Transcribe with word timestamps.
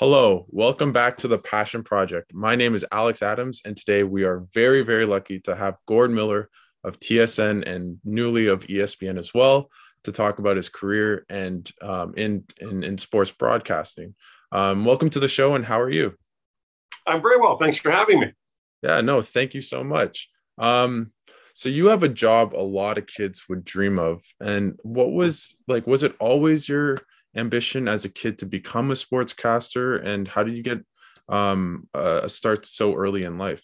Hello, 0.00 0.46
welcome 0.48 0.94
back 0.94 1.18
to 1.18 1.28
the 1.28 1.36
Passion 1.36 1.82
Project. 1.82 2.32
My 2.32 2.56
name 2.56 2.74
is 2.74 2.86
Alex 2.90 3.20
Adams, 3.22 3.60
and 3.66 3.76
today 3.76 4.02
we 4.02 4.24
are 4.24 4.46
very, 4.54 4.80
very 4.80 5.04
lucky 5.04 5.40
to 5.40 5.54
have 5.54 5.76
Gord 5.84 6.10
Miller 6.10 6.48
of 6.82 6.98
TSN 6.98 7.68
and 7.68 7.98
newly 8.02 8.46
of 8.46 8.66
ESPN 8.66 9.18
as 9.18 9.34
well 9.34 9.68
to 10.04 10.10
talk 10.10 10.38
about 10.38 10.56
his 10.56 10.70
career 10.70 11.26
and 11.28 11.70
um, 11.82 12.14
in, 12.16 12.44
in, 12.62 12.82
in 12.82 12.96
sports 12.96 13.30
broadcasting. 13.30 14.14
Um, 14.52 14.86
welcome 14.86 15.10
to 15.10 15.20
the 15.20 15.28
show, 15.28 15.54
and 15.54 15.66
how 15.66 15.78
are 15.78 15.90
you? 15.90 16.14
I'm 17.06 17.20
very 17.20 17.38
well. 17.38 17.58
Thanks 17.58 17.76
for 17.76 17.90
having 17.90 18.20
me. 18.20 18.32
Yeah, 18.82 19.02
no, 19.02 19.20
thank 19.20 19.52
you 19.52 19.60
so 19.60 19.84
much. 19.84 20.30
Um, 20.56 21.12
so 21.52 21.68
you 21.68 21.88
have 21.88 22.04
a 22.04 22.08
job 22.08 22.54
a 22.54 22.64
lot 22.64 22.96
of 22.96 23.06
kids 23.06 23.50
would 23.50 23.66
dream 23.66 23.98
of, 23.98 24.22
and 24.40 24.78
what 24.82 25.12
was 25.12 25.54
like? 25.68 25.86
Was 25.86 26.02
it 26.02 26.16
always 26.18 26.70
your 26.70 26.96
ambition 27.36 27.88
as 27.88 28.04
a 28.04 28.08
kid 28.08 28.38
to 28.38 28.46
become 28.46 28.90
a 28.90 28.94
sportscaster? 28.94 30.04
And 30.04 30.28
how 30.28 30.42
did 30.42 30.56
you 30.56 30.62
get 30.62 30.78
um, 31.28 31.88
a 31.94 32.28
start 32.28 32.66
so 32.66 32.94
early 32.94 33.24
in 33.24 33.38
life? 33.38 33.62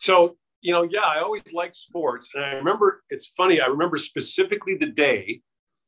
So 0.00 0.36
you 0.62 0.72
know 0.72 0.82
yeah 0.90 1.04
i 1.04 1.20
always 1.20 1.42
liked 1.52 1.76
sports. 1.76 2.30
And 2.34 2.44
i 2.44 2.52
remember 2.52 3.02
it's 3.10 3.26
funny 3.36 3.60
i 3.60 3.66
remember 3.66 3.98
specifically 3.98 4.74
the 4.74 4.86
day 4.86 5.42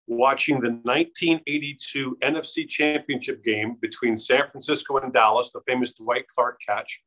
watching 0.06 0.60
the 0.60 0.70
1982 0.84 2.16
nfc 2.22 2.68
championship 2.68 3.42
game 3.42 3.76
between 3.80 4.16
san 4.16 4.42
francisco 4.50 4.98
and 4.98 5.12
dallas 5.12 5.52
the 5.52 5.60
famous 5.66 5.94
dwight 5.94 6.26
clark 6.28 6.60
catch 6.66 7.02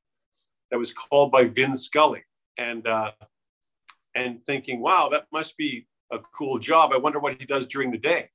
that 0.72 0.78
was 0.78 0.94
called 0.94 1.32
by 1.32 1.44
vin 1.44 1.76
scully. 1.76 2.24
And 2.58 2.88
uh, 2.88 3.12
and 4.16 4.44
thinking 4.44 4.82
wow 4.82 5.10
that 5.10 5.28
must 5.32 5.56
be 5.58 5.88
a 6.12 6.20
cool 6.20 6.60
job. 6.60 6.92
I 6.94 6.98
wonder 6.98 7.20
what 7.20 7.40
he 7.40 7.46
does 7.46 7.66
during 7.66 7.92
the 7.92 7.98
day 7.98 8.30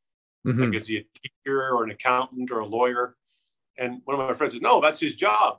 Mm-hmm. 0.46 0.62
Like, 0.62 0.74
is 0.74 0.86
he 0.86 0.98
a 0.98 1.04
teacher 1.20 1.74
or 1.74 1.84
an 1.84 1.90
accountant 1.90 2.50
or 2.50 2.60
a 2.60 2.66
lawyer? 2.66 3.16
And 3.78 4.00
one 4.04 4.18
of 4.18 4.28
my 4.28 4.34
friends 4.34 4.54
said, 4.54 4.62
no, 4.62 4.80
that's 4.80 5.00
his 5.00 5.14
job. 5.14 5.58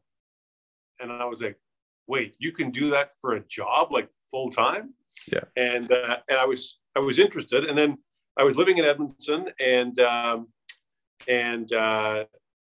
And 1.00 1.12
I 1.12 1.26
was 1.26 1.42
like, 1.42 1.60
wait, 2.08 2.36
you 2.40 2.52
can 2.52 2.72
do 2.72 2.90
that 2.92 3.12
for 3.20 3.34
a 3.34 3.42
job, 3.42 3.92
like 3.92 4.10
full 4.32 4.50
time? 4.50 4.94
Yeah. 5.32 5.42
And 5.56 5.92
uh, 5.92 6.18
and 6.30 6.40
I 6.40 6.46
was 6.46 6.80
I 6.96 7.00
was 7.00 7.20
interested, 7.20 7.66
and 7.66 7.78
then 7.78 7.98
I 8.38 8.44
was 8.44 8.56
living 8.56 8.78
in 8.78 8.86
Edmonton, 8.86 9.50
and 9.60 10.00
um, 10.00 10.48
and 11.28 11.72
uh, 11.74 12.26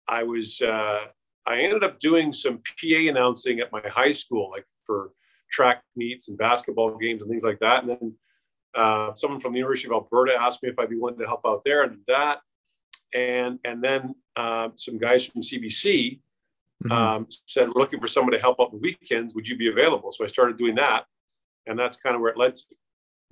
I 0.08 0.24
was 0.24 0.62
uh, 0.62 1.06
I 1.46 1.60
ended 1.60 1.84
up 1.84 2.00
doing 2.00 2.34
some 2.34 2.58
PA 2.58 3.10
announcing 3.10 3.60
at 3.60 3.72
my 3.72 3.82
high 3.88 4.12
school, 4.12 4.50
like 4.52 4.66
for 4.86 5.12
track 5.52 5.82
meets 5.96 6.28
and 6.28 6.38
basketball 6.38 6.98
games 6.98 7.22
and 7.22 7.30
things 7.30 7.44
like 7.44 7.60
that. 7.60 7.84
And 7.84 7.90
then 7.90 8.14
uh, 8.76 9.14
someone 9.16 9.40
from 9.40 9.54
the 9.54 9.60
University 9.60 9.88
of 9.88 9.94
Alberta 9.94 10.36
asked 10.40 10.64
me 10.64 10.70
if 10.70 10.80
I'd 10.80 10.90
be 10.90 10.98
willing 10.98 11.20
to 11.20 11.26
help 11.26 11.42
out 11.46 11.64
there 11.64 11.84
and 11.84 12.00
that. 12.08 12.40
And 13.14 13.60
and 13.64 13.84
then 13.84 14.16
uh, 14.36 14.70
some 14.76 14.98
guys 14.98 15.26
from 15.26 15.42
CBC 15.42 16.20
mm-hmm. 16.84 16.92
um, 16.92 17.28
said, 17.46 17.70
"We're 17.70 17.82
looking 17.82 18.00
for 18.00 18.08
someone 18.08 18.34
to 18.34 18.40
help 18.40 18.60
out 18.60 18.72
the 18.72 18.78
weekends. 18.78 19.34
Would 19.34 19.48
you 19.48 19.58
be 19.58 19.70
available?" 19.70 20.12
So 20.12 20.24
I 20.24 20.28
started 20.28 20.58
doing 20.58 20.76
that, 20.76 21.06
and 21.66 21.80
that's 21.80 21.96
kind 21.96 22.16
of 22.16 22.22
where 22.22 22.32
it 22.32 22.38
led 22.38 22.56
to. 22.56 22.64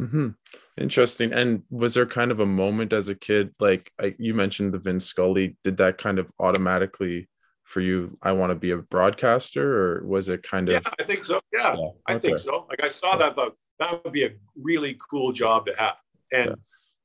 Mm-hmm. 0.02 0.30
Interesting. 0.78 1.34
And 1.34 1.64
was 1.70 1.94
there 1.94 2.06
kind 2.06 2.32
of 2.32 2.40
a 2.40 2.46
moment 2.46 2.92
as 2.92 3.08
a 3.08 3.16
kid, 3.16 3.54
like 3.60 3.92
I, 4.00 4.14
you 4.18 4.34
mentioned 4.34 4.74
the 4.74 4.80
Vince 4.80 5.06
Scully? 5.06 5.58
Did 5.64 5.78
that 5.78 5.98
kind 5.98 6.20
of 6.20 6.32
automatically 6.40 7.30
for 7.64 7.82
you? 7.82 8.18
I 8.22 8.34
want 8.34 8.52
to 8.52 8.56
be 8.56 8.72
a 8.72 8.78
broadcaster, 8.78 10.00
or 10.00 10.06
was 10.06 10.30
it 10.30 10.44
kind 10.44 10.70
of? 10.70 10.84
Yeah, 10.84 10.92
I 11.00 11.04
think 11.04 11.24
so. 11.24 11.40
Yeah, 11.54 11.76
yeah. 11.78 11.90
I 12.08 12.20
think 12.20 12.40
so. 12.40 12.66
Like 12.70 12.84
I 12.84 12.90
saw 12.90 13.16
that 13.18 13.34
about 13.34 13.58
that 13.80 14.04
would 14.04 14.14
be 14.14 14.26
a 14.26 14.34
really 14.56 14.98
cool 15.10 15.32
job 15.32 15.66
to 15.66 15.74
have. 15.78 15.96
And 16.32 16.56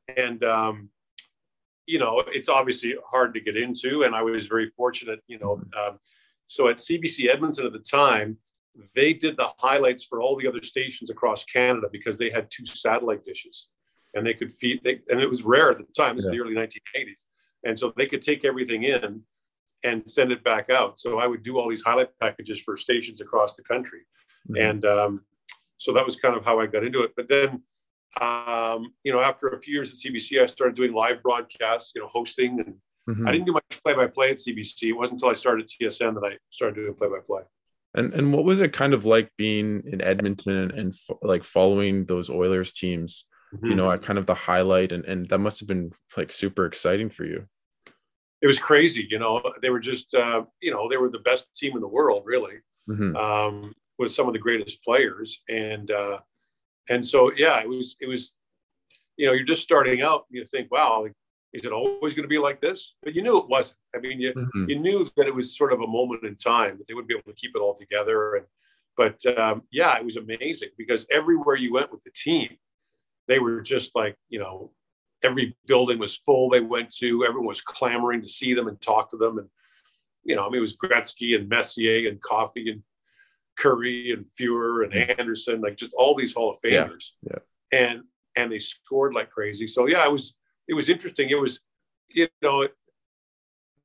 yeah. 0.08 0.24
and 0.24 0.44
um, 0.44 0.90
you 1.86 1.98
know, 1.98 2.22
it's 2.28 2.48
obviously 2.48 2.94
hard 3.04 3.34
to 3.34 3.40
get 3.40 3.56
into. 3.56 4.04
And 4.04 4.14
I 4.14 4.22
was 4.22 4.46
very 4.46 4.70
fortunate, 4.70 5.20
you 5.26 5.38
know. 5.38 5.56
Mm-hmm. 5.56 5.92
Um, 5.92 5.98
so 6.46 6.68
at 6.68 6.76
CBC 6.76 7.28
Edmonton 7.28 7.66
at 7.66 7.72
the 7.72 7.78
time, 7.78 8.38
they 8.94 9.12
did 9.12 9.36
the 9.36 9.48
highlights 9.58 10.04
for 10.04 10.20
all 10.20 10.36
the 10.36 10.46
other 10.46 10.62
stations 10.62 11.10
across 11.10 11.44
Canada 11.44 11.88
because 11.90 12.16
they 12.18 12.30
had 12.30 12.50
two 12.50 12.64
satellite 12.64 13.24
dishes, 13.24 13.68
and 14.14 14.26
they 14.26 14.34
could 14.34 14.52
feed. 14.52 14.80
They, 14.84 15.00
and 15.08 15.20
it 15.20 15.28
was 15.28 15.42
rare 15.42 15.70
at 15.70 15.78
the 15.78 15.84
time. 15.96 16.16
This 16.16 16.24
yeah. 16.24 16.30
is 16.30 16.36
the 16.36 16.42
early 16.42 16.54
1980s, 16.54 17.24
and 17.64 17.78
so 17.78 17.92
they 17.96 18.06
could 18.06 18.22
take 18.22 18.44
everything 18.44 18.84
in 18.84 19.22
and 19.82 20.08
send 20.08 20.30
it 20.30 20.44
back 20.44 20.70
out. 20.70 20.98
So 20.98 21.18
I 21.18 21.26
would 21.26 21.42
do 21.42 21.58
all 21.58 21.68
these 21.68 21.82
highlight 21.82 22.16
packages 22.20 22.60
for 22.60 22.76
stations 22.76 23.20
across 23.20 23.56
the 23.56 23.64
country, 23.64 24.00
mm-hmm. 24.48 24.62
and 24.62 24.84
um, 24.84 25.20
so 25.80 25.94
that 25.94 26.04
was 26.04 26.16
kind 26.16 26.36
of 26.36 26.44
how 26.44 26.60
I 26.60 26.66
got 26.66 26.84
into 26.84 27.02
it. 27.02 27.12
But 27.16 27.28
then, 27.28 27.62
um, 28.20 28.92
you 29.02 29.12
know, 29.12 29.20
after 29.20 29.48
a 29.48 29.58
few 29.58 29.72
years 29.74 29.90
at 29.90 29.96
CBC, 29.96 30.40
I 30.40 30.46
started 30.46 30.76
doing 30.76 30.92
live 30.92 31.22
broadcasts, 31.22 31.92
you 31.94 32.02
know, 32.02 32.08
hosting, 32.08 32.60
and 32.60 32.74
mm-hmm. 33.08 33.26
I 33.26 33.32
didn't 33.32 33.46
do 33.46 33.52
much 33.52 33.64
play-by-play 33.82 34.30
at 34.30 34.36
CBC. 34.36 34.90
It 34.90 34.92
wasn't 34.92 35.14
until 35.14 35.30
I 35.30 35.32
started 35.32 35.68
TSN 35.68 36.14
that 36.14 36.32
I 36.32 36.36
started 36.50 36.76
doing 36.76 36.94
play-by-play. 36.94 37.42
And 37.94 38.12
and 38.12 38.32
what 38.32 38.44
was 38.44 38.60
it 38.60 38.74
kind 38.74 38.92
of 38.92 39.06
like 39.06 39.30
being 39.38 39.82
in 39.86 40.02
Edmonton 40.02 40.52
and, 40.52 40.72
and 40.72 40.94
f- 40.94 41.16
like 41.22 41.44
following 41.44 42.04
those 42.04 42.28
Oilers 42.28 42.72
teams? 42.74 43.24
Mm-hmm. 43.54 43.66
You 43.66 43.74
know, 43.74 43.90
at 43.90 44.02
kind 44.02 44.18
of 44.18 44.26
the 44.26 44.34
highlight, 44.34 44.92
and 44.92 45.04
and 45.06 45.28
that 45.30 45.38
must 45.38 45.60
have 45.60 45.66
been 45.66 45.90
like 46.16 46.30
super 46.30 46.66
exciting 46.66 47.08
for 47.08 47.24
you. 47.24 47.46
It 48.42 48.46
was 48.46 48.58
crazy. 48.58 49.06
You 49.10 49.18
know, 49.18 49.42
they 49.60 49.70
were 49.70 49.80
just, 49.80 50.14
uh, 50.14 50.44
you 50.62 50.70
know, 50.70 50.88
they 50.88 50.96
were 50.98 51.10
the 51.10 51.18
best 51.18 51.46
team 51.56 51.74
in 51.74 51.80
the 51.80 51.88
world, 51.88 52.22
really. 52.26 52.56
Mm-hmm. 52.88 53.16
Um, 53.16 53.74
with 54.00 54.10
some 54.10 54.26
of 54.26 54.32
the 54.32 54.38
greatest 54.38 54.82
players, 54.82 55.42
and 55.50 55.90
uh, 55.90 56.18
and 56.88 57.04
so 57.06 57.30
yeah, 57.36 57.60
it 57.60 57.68
was 57.68 57.96
it 58.00 58.08
was, 58.08 58.34
you 59.18 59.26
know, 59.26 59.32
you're 59.32 59.44
just 59.44 59.62
starting 59.62 60.00
out. 60.00 60.24
and 60.30 60.38
You 60.38 60.44
think, 60.44 60.72
wow, 60.72 61.06
is 61.52 61.64
it 61.66 61.70
always 61.70 62.14
going 62.14 62.24
to 62.24 62.28
be 62.28 62.38
like 62.38 62.62
this? 62.62 62.94
But 63.02 63.14
you 63.14 63.20
knew 63.20 63.38
it 63.38 63.48
wasn't. 63.48 63.78
I 63.94 63.98
mean, 63.98 64.18
you 64.18 64.32
mm-hmm. 64.32 64.70
you 64.70 64.78
knew 64.78 65.08
that 65.16 65.26
it 65.26 65.34
was 65.34 65.54
sort 65.54 65.74
of 65.74 65.82
a 65.82 65.86
moment 65.86 66.24
in 66.24 66.34
time 66.34 66.78
that 66.78 66.88
they 66.88 66.94
wouldn't 66.94 67.08
be 67.08 67.14
able 67.14 67.30
to 67.30 67.38
keep 67.38 67.52
it 67.54 67.60
all 67.60 67.74
together. 67.74 68.36
And 68.36 68.46
but 68.96 69.38
um, 69.38 69.62
yeah, 69.70 69.98
it 69.98 70.04
was 70.04 70.16
amazing 70.16 70.70
because 70.78 71.04
everywhere 71.12 71.56
you 71.56 71.74
went 71.74 71.92
with 71.92 72.02
the 72.02 72.12
team, 72.16 72.56
they 73.28 73.38
were 73.38 73.60
just 73.60 73.94
like 73.94 74.16
you 74.30 74.38
know, 74.38 74.72
every 75.22 75.54
building 75.66 75.98
was 75.98 76.16
full. 76.16 76.48
They 76.48 76.60
went 76.60 76.88
to 76.96 77.26
everyone 77.26 77.48
was 77.48 77.60
clamoring 77.60 78.22
to 78.22 78.28
see 78.28 78.54
them 78.54 78.66
and 78.66 78.80
talk 78.80 79.10
to 79.10 79.18
them 79.18 79.36
and 79.36 79.48
you 80.22 80.36
know, 80.36 80.46
I 80.46 80.50
mean, 80.50 80.58
it 80.58 80.60
was 80.60 80.76
Gretzky 80.76 81.34
and 81.34 81.48
Messier 81.48 82.08
and 82.08 82.20
Coffey 82.20 82.70
and 82.70 82.82
Kurri 83.58 84.12
and 84.12 84.26
Fuhr 84.38 84.84
and 84.84 84.94
Anderson, 85.18 85.60
like 85.60 85.76
just 85.76 85.92
all 85.94 86.14
these 86.14 86.34
Hall 86.34 86.50
of 86.50 86.60
Famers. 86.60 87.10
Yeah. 87.22 87.38
yeah. 87.72 87.78
And 87.78 88.02
and 88.36 88.50
they 88.50 88.58
scored 88.58 89.14
like 89.14 89.30
crazy. 89.30 89.66
So 89.66 89.86
yeah, 89.86 90.04
it 90.04 90.12
was 90.12 90.34
it 90.68 90.74
was 90.74 90.88
interesting. 90.88 91.30
It 91.30 91.40
was, 91.40 91.60
you 92.08 92.28
know, 92.42 92.68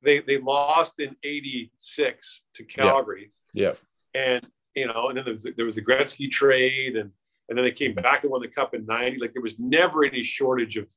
they 0.02 0.20
they 0.20 0.38
lost 0.38 1.00
in 1.00 1.16
'86 1.22 2.44
to 2.54 2.64
Calgary. 2.64 3.32
Yeah. 3.52 3.72
yeah. 4.14 4.20
And 4.20 4.46
you 4.74 4.86
know, 4.86 5.08
and 5.08 5.18
then 5.18 5.24
there 5.24 5.34
was, 5.34 5.46
there 5.56 5.64
was 5.64 5.74
the 5.74 5.84
Gretzky 5.84 6.30
trade, 6.30 6.96
and 6.96 7.10
and 7.48 7.56
then 7.56 7.64
they 7.64 7.72
came 7.72 7.94
back 7.94 8.22
and 8.22 8.30
won 8.30 8.40
the 8.40 8.48
cup 8.48 8.74
in 8.74 8.86
'90. 8.86 9.18
Like 9.18 9.32
there 9.32 9.42
was 9.42 9.58
never 9.58 10.04
any 10.04 10.22
shortage 10.22 10.76
of 10.76 10.90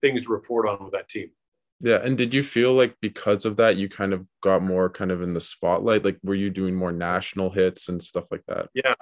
things 0.00 0.22
to 0.22 0.32
report 0.32 0.68
on 0.68 0.82
with 0.84 0.92
that 0.92 1.08
team. 1.08 1.30
Yeah. 1.80 2.00
And 2.02 2.16
did 2.16 2.32
you 2.32 2.42
feel 2.42 2.72
like 2.72 2.96
because 3.00 3.44
of 3.44 3.56
that, 3.56 3.76
you 3.76 3.88
kind 3.88 4.12
of 4.12 4.26
got 4.42 4.62
more 4.62 4.88
kind 4.88 5.10
of 5.10 5.22
in 5.22 5.34
the 5.34 5.40
spotlight? 5.40 6.04
Like, 6.04 6.18
were 6.22 6.34
you 6.34 6.50
doing 6.50 6.74
more 6.74 6.92
national 6.92 7.50
hits 7.50 7.88
and 7.88 8.02
stuff 8.02 8.24
like 8.30 8.44
that? 8.48 8.68
Yeah, 8.74 8.94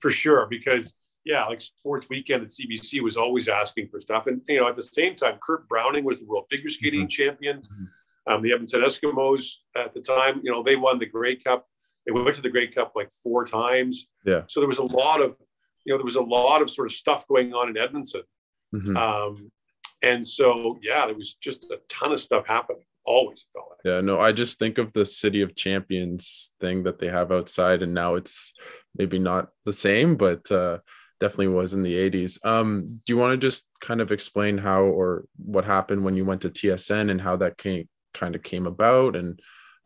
for 0.00 0.10
sure. 0.10 0.46
Because, 0.48 0.94
yeah, 1.24 1.44
like 1.44 1.60
Sports 1.60 2.08
Weekend 2.08 2.42
at 2.42 2.48
CBC 2.48 3.02
was 3.02 3.16
always 3.16 3.48
asking 3.48 3.88
for 3.88 4.00
stuff. 4.00 4.26
And, 4.26 4.40
you 4.48 4.60
know, 4.60 4.68
at 4.68 4.76
the 4.76 4.82
same 4.82 5.16
time, 5.16 5.38
Kurt 5.42 5.68
Browning 5.68 6.04
was 6.04 6.20
the 6.20 6.26
world 6.26 6.46
figure 6.50 6.70
skating 6.70 7.00
mm-hmm. 7.00 7.08
champion. 7.08 7.58
Mm-hmm. 7.58 8.32
Um, 8.32 8.40
the 8.40 8.52
Edmonton 8.52 8.82
Eskimos 8.82 9.54
at 9.76 9.92
the 9.92 10.00
time, 10.00 10.40
you 10.44 10.52
know, 10.52 10.62
they 10.62 10.76
won 10.76 10.98
the 10.98 11.06
Grey 11.06 11.36
Cup. 11.36 11.66
They 12.06 12.12
went 12.12 12.34
to 12.36 12.42
the 12.42 12.50
Grey 12.50 12.68
Cup 12.68 12.92
like 12.94 13.10
four 13.22 13.44
times. 13.44 14.06
Yeah. 14.24 14.42
So 14.46 14.60
there 14.60 14.68
was 14.68 14.78
a 14.78 14.84
lot 14.84 15.20
of, 15.20 15.36
you 15.84 15.92
know, 15.92 15.98
there 15.98 16.04
was 16.04 16.16
a 16.16 16.22
lot 16.22 16.62
of 16.62 16.70
sort 16.70 16.86
of 16.86 16.92
stuff 16.92 17.26
going 17.26 17.52
on 17.52 17.68
in 17.68 17.76
Edmonton. 17.76 18.22
Mm-hmm. 18.74 18.96
Um, 18.96 19.50
and 20.02 20.26
so, 20.26 20.78
yeah, 20.82 21.06
there 21.06 21.14
was 21.14 21.34
just 21.34 21.64
a 21.64 21.78
ton 21.88 22.12
of 22.12 22.20
stuff 22.20 22.46
happening. 22.46 22.82
Always 23.04 23.46
felt 23.52 23.66
like. 23.70 23.78
Yeah, 23.84 24.00
no, 24.00 24.20
I 24.20 24.32
just 24.32 24.58
think 24.58 24.78
of 24.78 24.92
the 24.92 25.04
City 25.04 25.42
of 25.42 25.56
Champions 25.56 26.52
thing 26.60 26.84
that 26.84 26.98
they 26.98 27.08
have 27.08 27.32
outside, 27.32 27.82
and 27.82 27.94
now 27.94 28.14
it's 28.14 28.52
maybe 28.96 29.18
not 29.18 29.48
the 29.64 29.72
same, 29.72 30.16
but 30.16 30.50
uh, 30.50 30.78
definitely 31.18 31.48
was 31.48 31.74
in 31.74 31.82
the 31.82 31.94
80s. 31.94 32.44
Um, 32.44 33.00
do 33.04 33.12
you 33.12 33.16
want 33.16 33.40
to 33.40 33.46
just 33.46 33.68
kind 33.80 34.00
of 34.00 34.12
explain 34.12 34.58
how 34.58 34.82
or 34.82 35.24
what 35.36 35.64
happened 35.64 36.04
when 36.04 36.14
you 36.16 36.24
went 36.24 36.42
to 36.42 36.50
TSN 36.50 37.10
and 37.10 37.20
how 37.20 37.36
that 37.36 37.58
came 37.58 37.88
kind 38.14 38.34
of 38.34 38.42
came 38.42 38.66
about? 38.66 39.16
And 39.16 39.40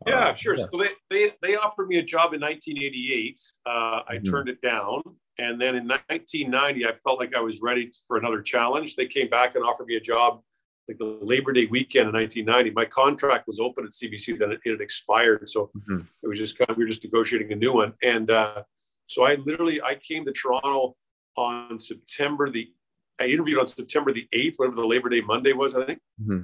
uh, 0.05 0.09
yeah, 0.11 0.33
sure. 0.35 0.55
Yeah. 0.55 0.65
So 0.71 0.77
they, 0.79 0.89
they 1.09 1.31
they 1.41 1.55
offered 1.55 1.87
me 1.87 1.97
a 1.97 2.03
job 2.03 2.33
in 2.33 2.41
1988. 2.41 3.39
Uh, 3.65 3.69
I 3.69 4.03
mm-hmm. 4.15 4.29
turned 4.29 4.49
it 4.49 4.61
down 4.61 5.01
and 5.39 5.61
then 5.61 5.75
in 5.75 5.87
1990, 5.87 6.85
I 6.85 6.93
felt 7.03 7.19
like 7.19 7.35
I 7.35 7.39
was 7.39 7.61
ready 7.61 7.91
for 8.07 8.17
another 8.17 8.41
challenge. 8.41 8.95
They 8.95 9.05
came 9.05 9.29
back 9.29 9.55
and 9.55 9.63
offered 9.63 9.87
me 9.87 9.95
a 9.95 10.01
job 10.01 10.41
like 10.87 10.97
the 10.97 11.19
Labor 11.21 11.51
Day 11.51 11.65
weekend 11.65 12.09
in 12.09 12.15
1990. 12.15 12.71
My 12.71 12.85
contract 12.85 13.47
was 13.47 13.59
open 13.59 13.85
at 13.85 13.91
CBC, 13.91 14.39
then 14.39 14.51
it, 14.53 14.61
it 14.65 14.71
had 14.71 14.81
expired. 14.81 15.49
So 15.49 15.69
mm-hmm. 15.75 16.01
it 16.23 16.27
was 16.27 16.39
just 16.39 16.57
kind 16.57 16.69
of, 16.69 16.77
we 16.77 16.85
were 16.85 16.89
just 16.89 17.03
negotiating 17.03 17.51
a 17.51 17.55
new 17.55 17.73
one. 17.73 17.93
And 18.01 18.31
uh, 18.31 18.63
so 19.07 19.25
I 19.25 19.35
literally, 19.35 19.81
I 19.81 19.95
came 19.95 20.25
to 20.25 20.31
Toronto 20.31 20.95
on 21.35 21.77
September 21.77 22.49
the, 22.49 22.71
I 23.19 23.25
interviewed 23.25 23.59
on 23.59 23.67
September 23.67 24.13
the 24.13 24.27
8th, 24.33 24.55
whatever 24.57 24.75
the 24.75 24.85
Labor 24.85 25.09
Day 25.09 25.21
Monday 25.21 25.53
was, 25.53 25.75
I 25.75 25.85
think. 25.85 25.99
Mm-hmm. 26.21 26.41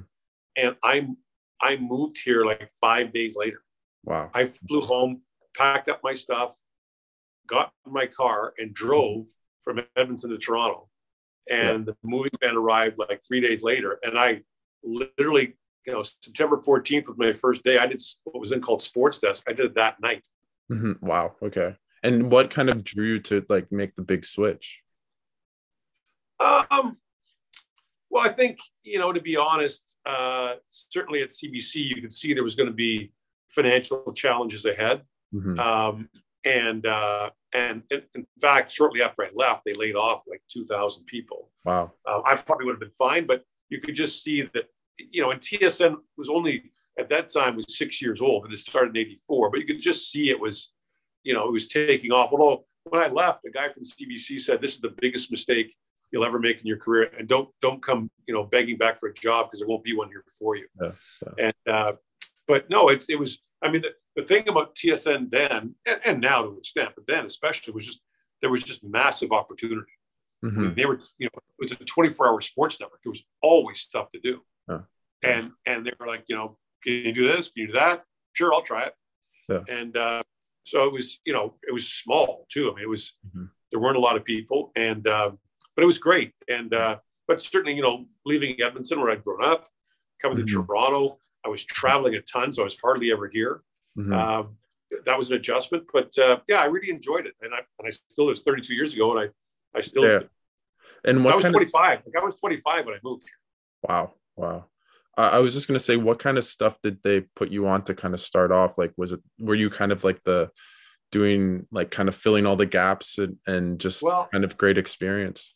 And 0.56 0.76
I'm, 0.82 1.16
I 1.60 1.76
moved 1.76 2.18
here 2.18 2.44
like 2.44 2.68
five 2.80 3.12
days 3.12 3.36
later. 3.36 3.62
Wow. 4.04 4.30
I 4.34 4.46
flew 4.46 4.82
home, 4.82 5.22
packed 5.56 5.88
up 5.88 6.00
my 6.02 6.14
stuff, 6.14 6.54
got 7.48 7.72
in 7.86 7.92
my 7.92 8.06
car, 8.06 8.54
and 8.58 8.74
drove 8.74 9.26
from 9.64 9.80
Edmonton 9.96 10.30
to 10.30 10.38
Toronto. 10.38 10.88
And 11.50 11.86
yeah. 11.86 11.92
the 12.02 12.08
movie 12.08 12.30
van 12.40 12.56
arrived 12.56 12.98
like 12.98 13.22
three 13.26 13.40
days 13.40 13.62
later. 13.62 13.98
And 14.02 14.18
I 14.18 14.42
literally, 14.82 15.56
you 15.86 15.92
know, 15.92 16.02
September 16.02 16.56
14th 16.56 17.08
was 17.08 17.18
my 17.18 17.32
first 17.32 17.64
day. 17.64 17.78
I 17.78 17.86
did 17.86 18.00
what 18.24 18.40
was 18.40 18.50
then 18.50 18.60
called 18.60 18.82
Sports 18.82 19.18
Desk. 19.18 19.42
I 19.48 19.52
did 19.52 19.66
it 19.66 19.74
that 19.74 20.00
night. 20.00 20.26
Mm-hmm. 20.70 21.06
Wow. 21.06 21.34
Okay. 21.42 21.76
And 22.02 22.30
what 22.30 22.50
kind 22.50 22.68
of 22.68 22.84
drew 22.84 23.14
you 23.14 23.20
to 23.20 23.44
like 23.48 23.70
make 23.72 23.94
the 23.96 24.02
big 24.02 24.24
switch? 24.24 24.80
Um, 26.40 26.96
well, 28.10 28.22
I 28.22 28.28
think, 28.28 28.58
you 28.82 28.98
know, 28.98 29.12
to 29.12 29.20
be 29.20 29.36
honest, 29.36 29.96
uh, 30.06 30.54
certainly 30.68 31.22
at 31.22 31.30
CBC, 31.30 31.76
you 31.76 32.00
could 32.00 32.12
see 32.12 32.34
there 32.34 32.44
was 32.44 32.54
going 32.54 32.68
to 32.68 32.74
be 32.74 33.12
financial 33.48 34.12
challenges 34.12 34.66
ahead. 34.66 35.02
Mm-hmm. 35.34 35.58
Um, 35.58 36.08
and, 36.44 36.86
uh, 36.86 37.30
and 37.52 37.82
in 37.90 38.26
fact, 38.40 38.70
shortly 38.70 39.02
after 39.02 39.24
I 39.24 39.30
left, 39.34 39.62
they 39.64 39.74
laid 39.74 39.96
off 39.96 40.22
like 40.28 40.42
2,000 40.50 41.04
people. 41.06 41.50
Wow. 41.64 41.92
Uh, 42.06 42.20
I 42.24 42.36
probably 42.36 42.66
would 42.66 42.72
have 42.72 42.80
been 42.80 42.90
fine, 42.90 43.26
but 43.26 43.42
you 43.70 43.80
could 43.80 43.94
just 43.94 44.22
see 44.22 44.42
that, 44.54 44.64
you 44.98 45.22
know, 45.22 45.30
and 45.30 45.40
TSN 45.40 45.96
was 46.16 46.28
only 46.28 46.70
at 46.98 47.08
that 47.08 47.32
time 47.32 47.56
was 47.56 47.64
six 47.68 48.00
years 48.00 48.20
old 48.20 48.44
and 48.44 48.52
it 48.52 48.58
started 48.58 48.96
in 48.96 49.02
84, 49.02 49.50
but 49.50 49.60
you 49.60 49.66
could 49.66 49.80
just 49.80 50.10
see 50.10 50.30
it 50.30 50.38
was, 50.38 50.72
you 51.22 51.34
know, 51.34 51.48
it 51.48 51.52
was 51.52 51.66
taking 51.66 52.12
off. 52.12 52.30
Although 52.32 52.66
when 52.84 53.02
I 53.02 53.08
left, 53.08 53.44
a 53.46 53.50
guy 53.50 53.68
from 53.70 53.84
CBC 53.84 54.40
said, 54.40 54.60
this 54.60 54.74
is 54.74 54.80
the 54.80 54.94
biggest 55.00 55.30
mistake 55.30 55.74
you'll 56.12 56.24
ever 56.24 56.38
make 56.38 56.60
in 56.60 56.66
your 56.66 56.76
career. 56.76 57.10
And 57.18 57.26
don't, 57.26 57.48
don't 57.60 57.82
come, 57.82 58.10
you 58.28 58.34
know, 58.34 58.44
begging 58.44 58.76
back 58.76 59.00
for 59.00 59.08
a 59.08 59.14
job 59.14 59.46
because 59.46 59.60
there 59.60 59.68
won't 59.68 59.82
be 59.82 59.96
one 59.96 60.08
here 60.08 60.24
for 60.38 60.56
you. 60.56 60.66
Yeah, 60.80 60.92
yeah. 61.22 61.44
And, 61.66 61.74
uh, 61.74 61.92
but 62.46 62.70
no, 62.70 62.88
it's, 62.88 63.06
it 63.08 63.18
was, 63.18 63.38
I 63.62 63.70
mean, 63.70 63.82
the, 64.16 64.22
thing 64.22 64.48
about 64.48 64.74
TSN 64.74 65.30
then, 65.30 65.74
and, 65.86 66.00
and, 66.04 66.20
now 66.20 66.42
to 66.42 66.48
an 66.50 66.58
extent, 66.58 66.90
but 66.94 67.06
then 67.06 67.26
especially 67.26 67.72
was 67.72 67.86
just, 67.86 68.00
there 68.40 68.50
was 68.50 68.62
just 68.62 68.84
massive 68.84 69.32
opportunity. 69.32 69.90
Mm-hmm. 70.44 70.58
I 70.58 70.62
mean, 70.62 70.74
they 70.74 70.84
were, 70.84 71.00
you 71.18 71.26
know, 71.26 71.40
it 71.58 71.62
was 71.62 71.72
a 71.72 71.76
24 71.76 72.28
hour 72.28 72.40
sports 72.40 72.78
network. 72.80 73.02
There 73.02 73.10
was 73.10 73.24
always 73.42 73.80
stuff 73.80 74.10
to 74.10 74.20
do. 74.20 74.40
Yeah. 74.68 74.80
And, 75.22 75.52
and 75.66 75.86
they 75.86 75.92
were 75.98 76.06
like, 76.06 76.24
you 76.28 76.36
know, 76.36 76.58
can 76.82 76.92
you 76.92 77.12
do 77.12 77.26
this? 77.26 77.48
Can 77.48 77.62
you 77.62 77.66
do 77.68 77.72
that? 77.74 78.04
Sure, 78.34 78.52
I'll 78.52 78.62
try 78.62 78.84
it. 78.84 78.94
Yeah. 79.48 79.60
And 79.68 79.96
uh, 79.96 80.22
so 80.64 80.84
it 80.84 80.92
was, 80.92 81.18
you 81.24 81.32
know, 81.32 81.54
it 81.66 81.72
was 81.72 81.88
small 81.88 82.46
too. 82.52 82.70
I 82.70 82.74
mean, 82.74 82.84
it 82.84 82.88
was, 82.88 83.12
mm-hmm. 83.26 83.44
there 83.70 83.80
weren't 83.80 83.96
a 83.96 84.00
lot 84.00 84.16
of 84.16 84.24
people 84.24 84.72
and, 84.76 85.06
uh, 85.06 85.30
but 85.74 85.82
it 85.82 85.86
was 85.86 85.98
great. 85.98 86.32
And, 86.48 86.74
uh, 86.74 86.98
but 87.26 87.42
certainly, 87.42 87.74
you 87.74 87.82
know, 87.82 88.06
leaving 88.26 88.60
Edmonton 88.60 89.00
where 89.00 89.10
I'd 89.10 89.24
grown 89.24 89.42
up, 89.42 89.68
coming 90.20 90.38
mm-hmm. 90.38 90.46
to 90.46 90.66
Toronto, 90.66 91.18
I 91.44 91.48
was 91.48 91.64
traveling 91.64 92.14
a 92.14 92.20
ton, 92.20 92.52
so 92.52 92.62
I 92.62 92.64
was 92.64 92.76
hardly 92.80 93.12
ever 93.12 93.28
here. 93.28 93.62
Mm-hmm. 93.98 94.12
Um, 94.12 94.56
that 95.06 95.18
was 95.18 95.30
an 95.30 95.36
adjustment, 95.36 95.84
but 95.92 96.16
uh, 96.18 96.38
yeah, 96.48 96.60
I 96.60 96.66
really 96.66 96.90
enjoyed 96.90 97.26
it, 97.26 97.34
and 97.42 97.52
I 97.52 97.58
and 97.78 97.88
I 97.88 97.90
still 97.90 98.26
it 98.26 98.30
was 98.30 98.42
32 98.42 98.74
years 98.74 98.94
ago, 98.94 99.16
and 99.16 99.28
I 99.28 99.78
I 99.78 99.80
still. 99.80 100.04
Yeah. 100.04 100.20
And 101.04 101.24
what 101.24 101.32
I 101.32 101.36
was 101.36 101.44
25. 101.44 101.98
Of... 101.98 102.04
Like 102.06 102.22
I 102.22 102.24
was 102.24 102.34
25 102.38 102.86
when 102.86 102.94
I 102.94 102.98
moved 103.02 103.24
here. 103.24 103.90
Wow, 103.90 104.12
wow. 104.36 104.64
I 105.16 105.38
was 105.38 105.54
just 105.54 105.68
gonna 105.68 105.80
say, 105.80 105.96
what 105.96 106.18
kind 106.18 106.38
of 106.38 106.44
stuff 106.44 106.78
did 106.82 106.98
they 107.02 107.20
put 107.20 107.50
you 107.50 107.68
on 107.68 107.84
to 107.84 107.94
kind 107.94 108.14
of 108.14 108.20
start 108.20 108.50
off? 108.50 108.78
Like, 108.78 108.92
was 108.96 109.12
it 109.12 109.20
were 109.38 109.54
you 109.54 109.70
kind 109.70 109.92
of 109.92 110.02
like 110.02 110.22
the 110.24 110.50
doing 111.12 111.66
like 111.70 111.90
kind 111.90 112.08
of 112.08 112.16
filling 112.16 112.46
all 112.46 112.56
the 112.56 112.66
gaps 112.66 113.18
and, 113.18 113.36
and 113.46 113.78
just 113.78 114.02
well, 114.02 114.28
kind 114.32 114.44
of 114.44 114.58
great 114.58 114.78
experience? 114.78 115.54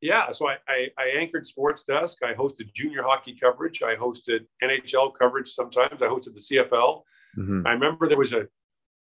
Yeah, 0.00 0.30
so 0.30 0.48
I, 0.48 0.56
I, 0.66 0.88
I 0.98 1.20
anchored 1.20 1.46
Sports 1.46 1.84
Desk. 1.84 2.18
I 2.24 2.32
hosted 2.32 2.72
junior 2.72 3.02
hockey 3.02 3.36
coverage. 3.38 3.82
I 3.82 3.94
hosted 3.94 4.46
NHL 4.62 5.12
coverage 5.16 5.50
sometimes. 5.50 6.02
I 6.02 6.06
hosted 6.06 6.34
the 6.34 6.56
CFL. 6.56 7.02
Mm-hmm. 7.38 7.66
I 7.66 7.72
remember 7.72 8.08
there 8.08 8.18
was 8.18 8.32
a 8.32 8.46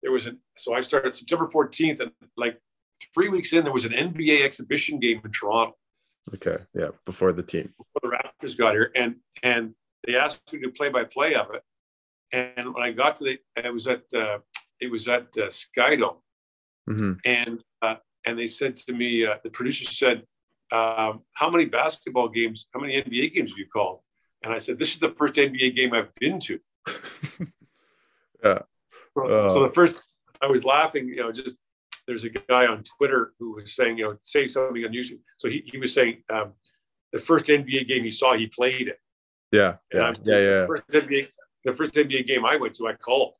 there 0.01 0.11
was 0.11 0.27
a 0.27 0.33
so 0.57 0.73
I 0.73 0.81
started 0.81 1.15
September 1.15 1.47
14th 1.47 1.99
and 1.99 2.11
like 2.37 2.59
three 3.13 3.29
weeks 3.29 3.53
in 3.53 3.63
there 3.63 3.73
was 3.73 3.85
an 3.85 3.91
NBA 3.91 4.43
exhibition 4.43 4.99
game 4.99 5.21
in 5.23 5.31
Toronto. 5.31 5.75
Okay. 6.33 6.57
Yeah. 6.73 6.89
Before 7.05 7.31
the 7.33 7.43
team. 7.43 7.73
Before 7.77 8.09
the 8.09 8.17
Raptors 8.17 8.57
got 8.57 8.73
here. 8.73 8.91
And 8.95 9.15
and 9.43 9.73
they 10.05 10.15
asked 10.15 10.51
me 10.53 10.59
to 10.61 10.69
play 10.69 10.89
by 10.89 11.03
play 11.03 11.35
of 11.35 11.47
it. 11.53 11.63
And 12.31 12.73
when 12.73 12.83
I 12.83 12.91
got 12.91 13.15
to 13.17 13.23
the 13.23 13.39
it 13.55 13.73
was 13.73 13.87
at 13.87 14.03
uh, 14.13 14.39
it 14.79 14.91
was 14.91 15.07
at 15.07 15.27
uh, 15.37 15.49
Skydome. 15.49 16.17
Mm-hmm. 16.89 17.13
And 17.25 17.61
uh, 17.81 17.95
and 18.25 18.37
they 18.37 18.47
said 18.47 18.75
to 18.77 18.93
me, 18.93 19.25
uh, 19.25 19.37
the 19.43 19.49
producer 19.49 19.91
said, 19.91 20.23
um, 20.71 21.21
how 21.33 21.49
many 21.49 21.65
basketball 21.65 22.27
games, 22.27 22.67
how 22.73 22.79
many 22.79 23.01
NBA 23.01 23.35
games 23.35 23.51
have 23.51 23.57
you 23.57 23.67
called? 23.71 23.99
And 24.43 24.53
I 24.53 24.57
said, 24.57 24.79
this 24.79 24.93
is 24.93 24.99
the 24.99 25.13
first 25.17 25.35
NBA 25.35 25.75
game 25.75 25.93
I've 25.93 26.13
been 26.15 26.39
to. 26.39 26.59
yeah. 28.43 28.59
Uh, 29.17 29.49
so 29.49 29.63
the 29.63 29.71
first, 29.73 29.95
I 30.41 30.47
was 30.47 30.65
laughing, 30.65 31.07
you 31.07 31.17
know, 31.17 31.31
just 31.31 31.57
there's 32.07 32.23
a 32.23 32.29
guy 32.29 32.67
on 32.67 32.83
Twitter 32.97 33.33
who 33.39 33.55
was 33.55 33.75
saying, 33.75 33.97
you 33.97 34.05
know, 34.05 34.17
say 34.21 34.45
something 34.45 34.83
unusual. 34.83 35.19
So 35.37 35.49
he, 35.49 35.63
he 35.65 35.77
was 35.77 35.93
saying 35.93 36.21
um, 36.31 36.53
the 37.11 37.19
first 37.19 37.45
NBA 37.45 37.87
game 37.87 38.03
he 38.03 38.11
saw, 38.11 38.35
he 38.35 38.47
played 38.47 38.89
it. 38.89 38.99
Yeah. 39.51 39.75
Yeah. 39.93 40.13
Yeah. 40.23 40.37
yeah. 40.37 40.61
The 40.61 40.67
first, 40.67 40.89
NBA, 40.89 41.27
the 41.63 41.73
first 41.73 41.95
NBA 41.95 42.27
game 42.27 42.45
I 42.45 42.57
went 42.57 42.75
to, 42.75 42.87
I 42.87 42.93
called. 42.93 43.33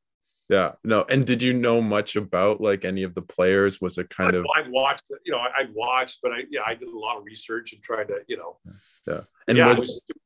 Yeah. 0.49 0.73
No. 0.83 1.03
And 1.09 1.25
did 1.25 1.41
you 1.41 1.53
know 1.53 1.81
much 1.81 2.15
about 2.15 2.61
like 2.61 2.85
any 2.85 3.03
of 3.03 3.15
the 3.15 3.21
players? 3.21 3.81
Was 3.81 3.97
it 3.97 4.09
kind 4.09 4.35
I, 4.35 4.39
of? 4.39 4.45
I 4.55 4.67
watched. 4.69 5.03
You 5.25 5.31
know, 5.31 5.39
I'd 5.39 5.73
watched, 5.73 6.19
but 6.21 6.31
I 6.31 6.43
yeah, 6.49 6.61
I 6.65 6.75
did 6.75 6.87
a 6.87 6.97
lot 6.97 7.17
of 7.17 7.25
research 7.25 7.73
and 7.73 7.81
tried 7.81 8.07
to 8.09 8.19
you 8.27 8.37
know. 8.37 8.57
Yeah. 9.07 9.21
And 9.47 9.57
yeah, 9.57 9.67
was, 9.67 9.77
it, 9.77 9.81
was, 9.81 10.01
it 10.07 10.17